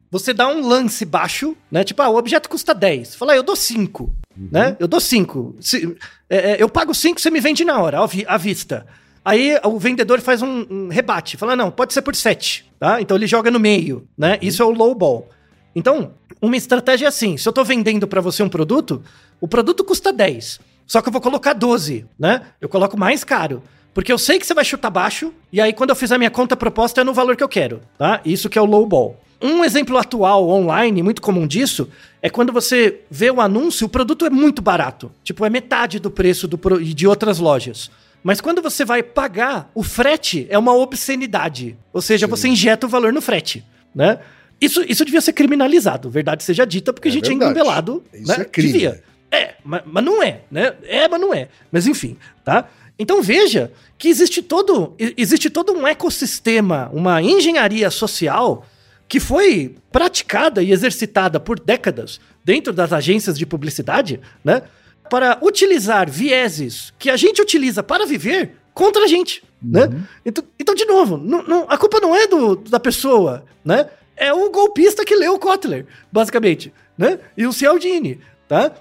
[0.09, 1.83] você dá um lance baixo, né?
[1.83, 3.15] Tipo, ah, o objeto custa 10.
[3.15, 4.13] Fala, ah, eu dou 5,
[4.51, 4.75] né?
[4.79, 5.55] Eu dou 5.
[5.59, 5.95] Se-
[6.29, 8.85] é, é, eu pago 5, você me vende na hora, à vi- à vista.
[9.25, 12.99] Aí o vendedor faz um, um rebate, fala, não, pode ser por 7, tá?
[12.99, 14.37] Então ele joga no meio, né?
[14.41, 15.29] Isso é o low ball.
[15.75, 16.11] Então,
[16.41, 19.01] uma estratégia é assim, se eu tô vendendo pra você um produto,
[19.39, 20.59] o produto custa 10,
[20.93, 22.41] só que eu vou colocar 12, né?
[22.61, 23.63] Eu coloco mais caro.
[23.95, 26.55] Porque eu sei que você vai chutar baixo, e aí quando eu fizer minha conta
[26.55, 28.21] proposta é no valor que eu quero, tá?
[28.23, 29.19] Isso que é o low ball.
[29.41, 31.89] Um exemplo atual online, muito comum disso,
[32.21, 35.11] é quando você vê o anúncio, o produto é muito barato.
[35.23, 37.89] Tipo, é metade do preço do, pro- de outras lojas.
[38.23, 41.75] Mas quando você vai pagar, o frete é uma obscenidade.
[41.91, 43.63] Ou seja, você injeta o valor no frete,
[43.93, 44.19] né?
[44.61, 47.43] Isso, isso devia ser criminalizado, verdade seja dita, porque É a gente verdade.
[47.49, 48.03] é engambelado.
[48.13, 48.37] Isso né?
[48.41, 48.71] é crime.
[48.71, 49.03] Devia.
[49.35, 50.73] É, mas, mas não é, né?
[50.83, 51.47] É, mas não é.
[51.71, 52.69] Mas enfim, tá?
[52.99, 58.65] Então veja que existe todo, existe todo um ecossistema, uma engenharia social
[59.07, 64.61] que foi praticada e exercitada por décadas dentro das agências de publicidade, né?
[65.09, 69.89] Para utilizar vieses que a gente utiliza para viver contra a gente, né?
[70.25, 73.87] Então, então, de novo, não- não- a culpa não é do, da pessoa, né?
[74.15, 77.19] É o golpista que leu o Kotler, basicamente, né?
[77.35, 78.71] E o Cialdini, tá?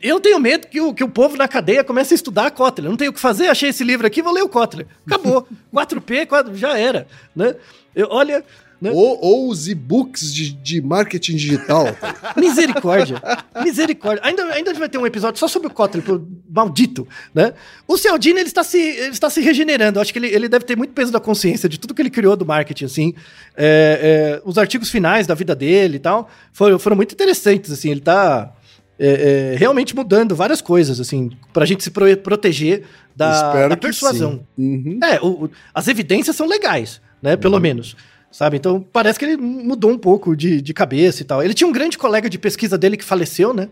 [0.00, 2.88] Eu tenho medo que o, que o povo na cadeia comece a estudar Kotler.
[2.88, 4.86] Não tenho o que fazer, achei esse livro aqui, vou ler o Kotler.
[5.06, 5.46] Acabou.
[5.74, 7.56] 4P, 4, já era, né?
[7.94, 8.44] Eu, olha,
[8.82, 8.90] Né?
[8.92, 11.86] Ou, ou os e-books de, de marketing digital.
[12.36, 13.22] Misericórdia.
[13.62, 14.20] Misericórdia.
[14.24, 16.04] Ainda, ainda vai ter um episódio só sobre o Kotler,
[16.50, 17.54] maldito, né?
[17.86, 20.00] O Cialdini, ele está se, ele está se regenerando.
[20.00, 22.36] Acho que ele, ele deve ter muito peso da consciência de tudo que ele criou
[22.36, 23.14] do marketing, assim.
[23.56, 27.88] É, é, os artigos finais da vida dele e tal foram, foram muito interessantes, assim.
[27.88, 28.52] Ele está
[28.98, 32.84] é, é, realmente mudando várias coisas, assim, pra gente se pro proteger
[33.16, 34.46] da, da persuasão.
[34.56, 34.98] Uhum.
[35.02, 37.36] É, o, o, as evidências são legais, né?
[37.36, 37.60] Pelo uhum.
[37.60, 37.96] menos.
[38.30, 38.56] Sabe?
[38.56, 41.42] Então, parece que ele mudou um pouco de, de cabeça e tal.
[41.42, 43.68] Ele tinha um grande colega de pesquisa dele que faleceu, né?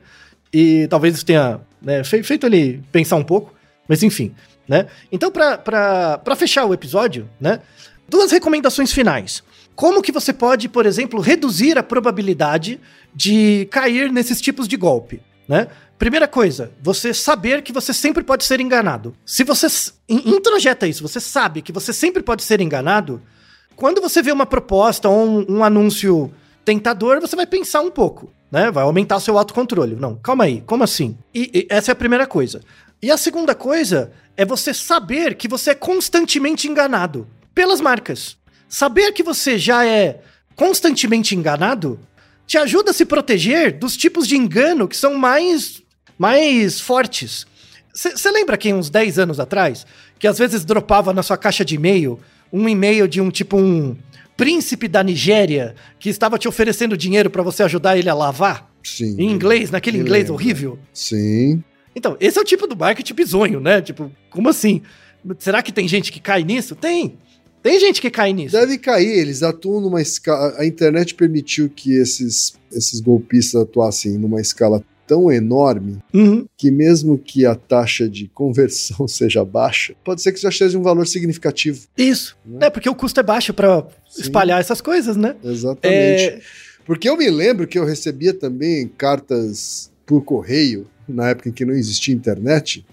[0.53, 3.55] E talvez isso tenha né, feito ele pensar um pouco.
[3.89, 4.35] Mas enfim,
[4.69, 4.87] né?
[5.11, 7.61] Então, para fechar o episódio, né?
[8.09, 9.43] Duas recomendações finais.
[9.81, 12.79] Como que você pode, por exemplo, reduzir a probabilidade
[13.15, 15.69] de cair nesses tipos de golpe, né?
[15.99, 19.17] Primeira coisa, você saber que você sempre pode ser enganado.
[19.25, 19.69] Se você
[20.07, 23.23] introjeta isso, você sabe que você sempre pode ser enganado,
[23.75, 26.31] quando você vê uma proposta ou um, um anúncio
[26.63, 28.71] tentador, você vai pensar um pouco, né?
[28.71, 29.97] Vai aumentar o seu autocontrole.
[29.97, 31.17] Não, calma aí, como assim?
[31.35, 32.61] E, e essa é a primeira coisa.
[33.01, 38.37] E a segunda coisa é você saber que você é constantemente enganado pelas marcas.
[38.71, 40.21] Saber que você já é
[40.55, 41.99] constantemente enganado
[42.47, 45.83] te ajuda a se proteger dos tipos de engano que são mais,
[46.17, 47.47] mais fortes.
[47.93, 49.85] Você lembra que uns 10 anos atrás,
[50.19, 52.21] que às vezes dropava na sua caixa de e-mail
[52.53, 53.97] um e-mail de um tipo um
[54.37, 58.71] príncipe da Nigéria que estava te oferecendo dinheiro para você ajudar ele a lavar?
[58.85, 59.17] Sim.
[59.19, 60.35] Em inglês, naquele inglês lembro.
[60.35, 60.79] horrível?
[60.93, 61.63] Sim.
[61.95, 63.83] Então, esse é o tipo do marketing bizonho, né?
[63.83, 64.81] Tipo, como assim?
[65.39, 66.77] Será que tem gente que cai nisso?
[66.77, 67.19] Tem.
[67.63, 68.57] Tem gente que cai nisso.
[68.57, 70.55] Deve cair, eles atuam numa escala.
[70.59, 76.47] A internet permitiu que esses, esses golpistas atuassem numa escala tão enorme uhum.
[76.57, 80.83] que mesmo que a taxa de conversão seja baixa, pode ser que já seja um
[80.83, 81.87] valor significativo.
[81.99, 82.39] Isso.
[82.47, 82.67] Né?
[82.67, 83.87] É, porque o custo é baixo para
[84.17, 85.35] espalhar essas coisas, né?
[85.43, 85.91] Exatamente.
[85.91, 86.41] É...
[86.87, 91.65] Porque eu me lembro que eu recebia também cartas por correio, na época em que
[91.65, 92.87] não existia internet,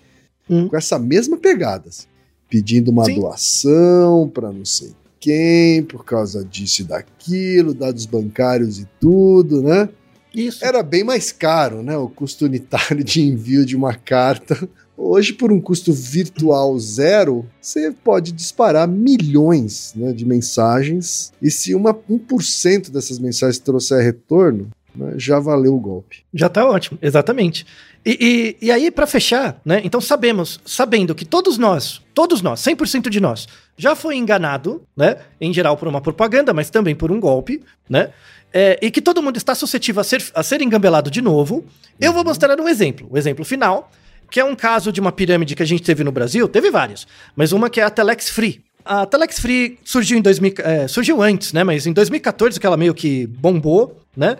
[0.49, 0.67] uhum.
[0.67, 1.89] com essa mesma pegada.
[1.89, 2.07] Assim
[2.49, 3.15] pedindo uma Sim.
[3.19, 9.89] doação para não sei quem, por causa disso e daquilo, dados bancários e tudo, né?
[10.33, 10.63] Isso.
[10.63, 11.97] Era bem mais caro, né?
[11.97, 14.69] O custo unitário de envio de uma carta.
[14.95, 21.31] Hoje, por um custo virtual zero, você pode disparar milhões né, de mensagens.
[21.41, 26.23] E se uma 1% dessas mensagens trouxer retorno, né, já valeu o golpe.
[26.33, 27.65] Já tá ótimo, exatamente.
[28.09, 29.81] E, e, e aí, para fechar, né?
[29.83, 35.17] Então sabemos, sabendo que todos nós, todos nós, 100% de nós, já foi enganado, né?
[35.41, 38.11] Em geral por uma propaganda, mas também por um golpe, né?
[38.53, 41.65] É, e que todo mundo está suscetível a ser, a ser engambelado de novo.
[41.99, 43.91] Eu vou mostrar um exemplo, o exemplo final,
[44.31, 47.05] que é um caso de uma pirâmide que a gente teve no Brasil, teve várias,
[47.35, 48.61] mas uma que é a Telex Free.
[48.85, 51.61] A Telex Free surgiu em 2000, é, surgiu antes, né?
[51.61, 54.37] Mas em 2014 que ela meio que bombou, né?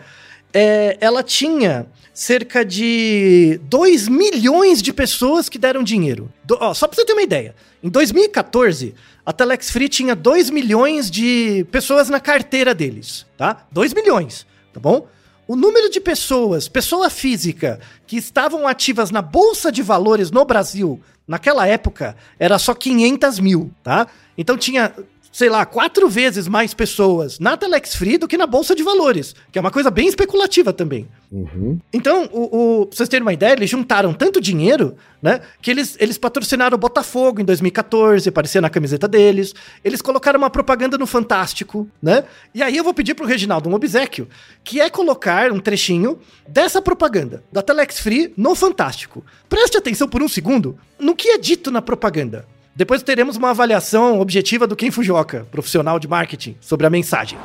[0.53, 6.31] É, ela tinha cerca de 2 milhões de pessoas que deram dinheiro.
[6.43, 7.55] Do, ó, só pra você ter uma ideia.
[7.83, 8.95] Em 2014,
[9.25, 13.67] a Telex Free tinha 2 milhões de pessoas na carteira deles, tá?
[13.71, 15.07] 2 milhões, tá bom?
[15.47, 20.99] O número de pessoas, pessoa física, que estavam ativas na Bolsa de Valores no Brasil
[21.27, 24.07] naquela época era só 500 mil, tá?
[24.37, 24.93] Então tinha
[25.37, 29.35] sei lá, quatro vezes mais pessoas na Telex Free do que na Bolsa de Valores,
[29.51, 31.07] que é uma coisa bem especulativa também.
[31.31, 31.77] Uhum.
[31.93, 35.95] Então, o, o, pra vocês terem uma ideia, eles juntaram tanto dinheiro, né, que eles,
[35.99, 39.53] eles patrocinaram o Botafogo em 2014, aparecia na camiseta deles,
[39.85, 43.75] eles colocaram uma propaganda no Fantástico, né, e aí eu vou pedir pro Reginaldo um
[43.75, 44.27] obsequio,
[44.63, 46.17] que é colocar um trechinho
[46.47, 49.23] dessa propaganda, da Telex Free, no Fantástico.
[49.47, 52.56] Preste atenção por um segundo no que é dito na propaganda.
[52.77, 57.35] Depois teremos uma avaliação objetiva do Ken Fujioka, profissional de marketing, sobre a mensagem.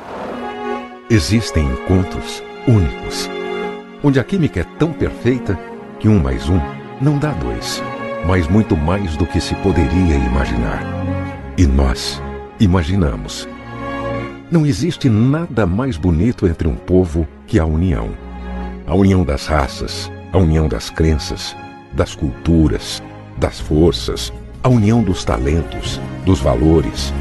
[1.09, 3.27] Existem encontros únicos,
[4.03, 5.59] onde a química é tão perfeita
[5.99, 6.59] que um mais um
[7.01, 7.81] não dá dois,
[8.27, 10.83] mas muito mais do que se poderia imaginar.
[11.57, 12.21] E nós
[12.59, 13.49] imaginamos.
[14.51, 18.11] Não existe nada mais bonito entre um povo que a união.
[18.85, 21.55] A união das raças, a união das crenças,
[21.91, 23.01] das culturas,
[23.39, 24.31] das forças,
[24.63, 27.13] a união dos talentos, dos valores.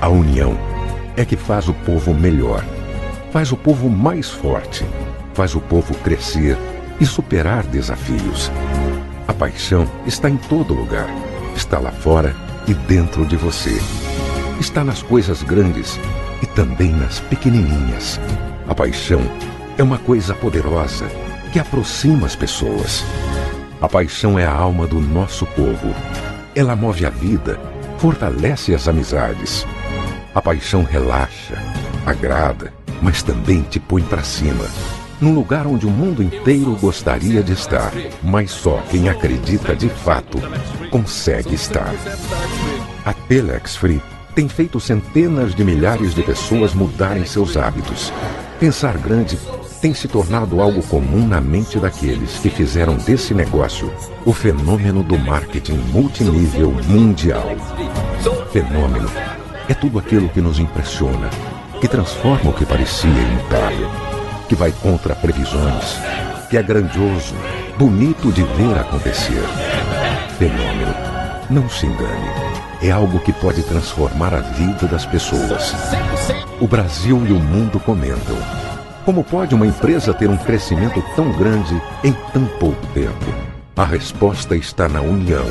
[0.00, 0.56] A união
[1.16, 2.64] é que faz o povo melhor,
[3.32, 4.86] faz o povo mais forte,
[5.34, 6.56] faz o povo crescer
[7.00, 8.52] e superar desafios.
[9.26, 11.08] A paixão está em todo lugar.
[11.56, 12.36] Está lá fora
[12.68, 13.80] e dentro de você.
[14.60, 15.98] Está nas coisas grandes
[16.40, 18.20] e também nas pequenininhas.
[18.68, 19.20] A paixão
[19.76, 21.06] é uma coisa poderosa
[21.52, 23.04] que aproxima as pessoas.
[23.80, 25.94] A paixão é a alma do nosso povo
[26.56, 27.60] ela move a vida,
[27.98, 29.66] fortalece as amizades.
[30.34, 31.62] A paixão relaxa,
[32.06, 34.64] agrada, mas também te põe para cima.
[35.20, 37.92] Num lugar onde o mundo inteiro gostaria de estar,
[38.22, 40.38] mas só quem acredita de fato
[40.90, 41.94] consegue estar.
[43.04, 44.00] A Telex Free
[44.34, 48.10] tem feito centenas de milhares de pessoas mudarem seus hábitos.
[48.58, 49.38] Pensar grande
[49.86, 53.88] tem se tornado algo comum na mente daqueles que fizeram desse negócio
[54.24, 57.44] o fenômeno do marketing multinível mundial.
[58.50, 59.08] Fenômeno
[59.68, 61.30] é tudo aquilo que nos impressiona,
[61.80, 63.88] que transforma o que parecia imutável,
[64.48, 66.00] que vai contra previsões,
[66.50, 67.36] que é grandioso,
[67.78, 69.44] bonito de ver acontecer.
[70.36, 70.96] Fenômeno.
[71.48, 72.28] Não se engane.
[72.82, 75.72] É algo que pode transformar a vida das pessoas.
[76.60, 78.65] O Brasil e o mundo comentam.
[79.06, 83.24] Como pode uma empresa ter um crescimento tão grande em tão pouco tempo?
[83.76, 85.46] A resposta está na união,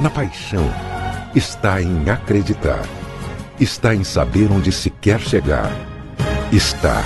[0.00, 0.64] na paixão,
[1.34, 2.82] está em acreditar,
[3.60, 5.70] está em saber onde se quer chegar,
[6.50, 7.04] está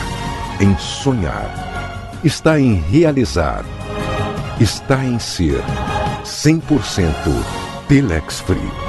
[0.61, 1.51] em sonhar,
[2.22, 3.64] está em realizar,
[4.61, 5.64] está em ser
[6.24, 7.12] 100%
[7.89, 8.82] Telex Free.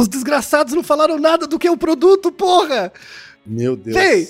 [0.00, 2.90] Os desgraçados não falaram nada do que é o produto, porra!
[3.44, 3.94] Meu Deus.
[3.96, 4.28] Véi,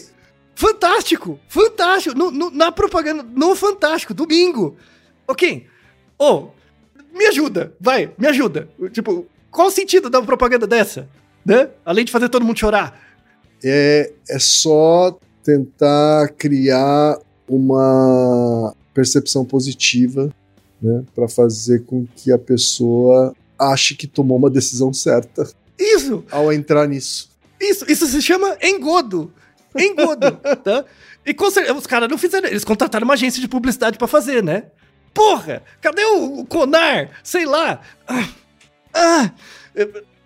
[0.54, 1.38] fantástico!
[1.48, 2.16] Fantástico!
[2.18, 4.76] No- no- na propaganda, no Fantástico, domingo.
[5.28, 5.66] Ok.
[6.18, 6.48] Ô,
[7.14, 8.68] me ajuda, vai, me ajuda.
[8.92, 11.08] Tipo, qual o sentido da propaganda dessa?
[11.46, 11.68] Né?
[11.84, 13.00] Além de fazer todo mundo chorar.
[13.64, 17.18] É, é só tentar criar
[17.48, 20.30] uma percepção positiva,
[20.82, 25.48] né, para fazer com que a pessoa ache que tomou uma decisão certa
[25.78, 26.24] Isso!
[26.30, 27.30] ao entrar nisso.
[27.60, 29.32] Isso, isso se chama engodo.
[29.76, 30.32] Engodo,
[30.64, 30.84] tá?
[31.24, 34.64] E certeza, os caras não fizeram, eles contrataram uma agência de publicidade pra fazer, né?
[35.12, 37.10] Porra, cadê o, o Conar?
[37.22, 37.80] Sei lá.
[38.08, 38.28] Ah,
[38.94, 39.30] ah,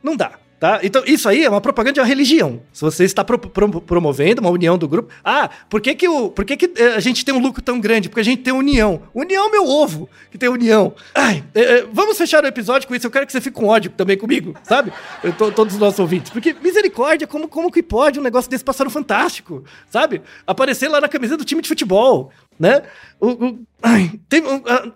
[0.03, 0.81] não dá, tá?
[0.83, 2.62] Então, isso aí é uma propaganda de uma religião.
[2.73, 5.12] Se você está pro- pro- promovendo uma união do grupo.
[5.23, 7.79] Ah, por que, que, o, por que, que eh, a gente tem um lucro tão
[7.79, 8.09] grande?
[8.09, 9.03] Porque a gente tem união.
[9.15, 10.95] União é meu ovo, que tem união.
[11.15, 13.07] Ai, eh, eh, vamos fechar o episódio com isso.
[13.07, 14.91] Eu quero que você fique com ódio também comigo, sabe?
[15.37, 16.31] Tô- todos os nossos ouvintes.
[16.31, 20.23] Porque misericórdia, como, como que pode um negócio desse passar no Fantástico, sabe?
[20.47, 22.83] Aparecer lá na camisa do time de futebol, né?
[23.21, 24.91] O, o- ai, tem, ah,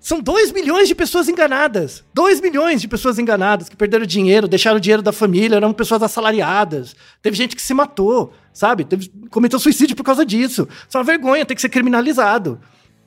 [0.00, 2.02] são 2 milhões de pessoas enganadas.
[2.14, 6.02] 2 milhões de pessoas enganadas que perderam dinheiro, deixaram o dinheiro da família, eram pessoas
[6.02, 6.96] assalariadas.
[7.22, 8.84] Teve gente que se matou, sabe?
[8.84, 10.66] Teve, cometeu suicídio por causa disso.
[10.88, 12.58] Isso é uma vergonha, tem que ser criminalizado.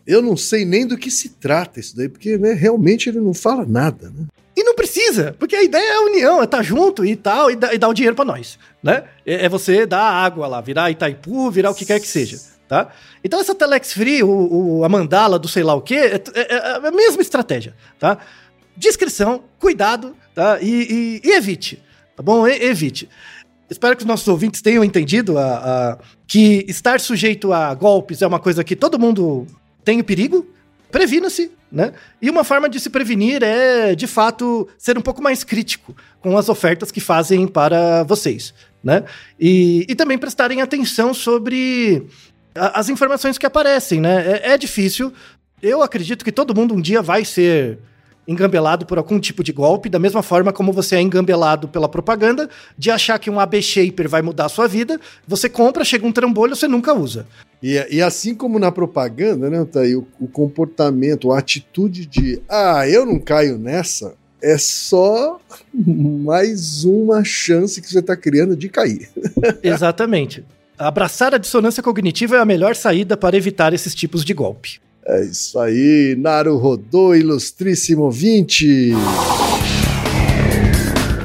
[0.05, 3.33] Eu não sei nem do que se trata isso daí, porque né, realmente ele não
[3.33, 4.25] fala nada, né?
[4.55, 7.55] E não precisa, porque a ideia é a união, é estar junto e tal, e,
[7.55, 9.05] dar- e dar o dinheiro pra nós, né?
[9.25, 12.37] É, é você dar água lá, virar Itaipu, virar o que quer que seja,
[12.73, 12.89] tá?
[13.23, 14.29] Então essa Telex Free, o,
[14.79, 18.17] o- a mandala do sei lá o quê, é, é- é a mesma estratégia, tá?
[18.75, 20.59] Discrição, cuidado, tá?
[20.59, 21.79] E, e- e evite,
[22.15, 22.47] tá bom?
[22.47, 23.07] E- evite.
[23.69, 25.97] Espero que os nossos ouvintes tenham entendido a- a-
[26.27, 29.45] que estar sujeito a golpes é uma coisa que todo mundo
[29.85, 30.47] tem o perigo.
[30.91, 31.91] Previna-se, né?
[32.21, 36.35] E uma forma de se prevenir é, de fato, ser um pouco mais crítico com
[36.37, 38.53] as ofertas que fazem para vocês,
[38.83, 39.03] né?
[39.39, 42.05] E, e também prestarem atenção sobre
[42.55, 44.41] as informações que aparecem, né?
[44.43, 45.13] É, é difícil.
[45.61, 47.79] Eu acredito que todo mundo um dia vai ser
[48.27, 52.49] engambelado por algum tipo de golpe, da mesma forma como você é engambelado pela propaganda,
[52.77, 56.11] de achar que um AB Shaper vai mudar a sua vida, você compra, chega um
[56.11, 57.27] trambolho, você nunca usa.
[57.61, 62.87] E, e assim como na propaganda, né, Thaí, o, o comportamento, a atitude de ah,
[62.87, 65.39] eu não caio nessa, é só
[65.73, 69.09] mais uma chance que você está criando de cair.
[69.63, 70.45] Exatamente.
[70.77, 74.81] Abraçar a dissonância cognitiva é a melhor saída para evitar esses tipos de golpe.
[75.05, 78.93] É isso aí, Naru Rodô, ilustríssimo 20.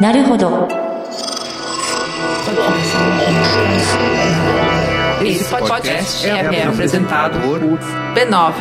[0.00, 0.66] なるほど。
[5.22, 8.60] Esse podcast é, é apresentado por b9.com.br.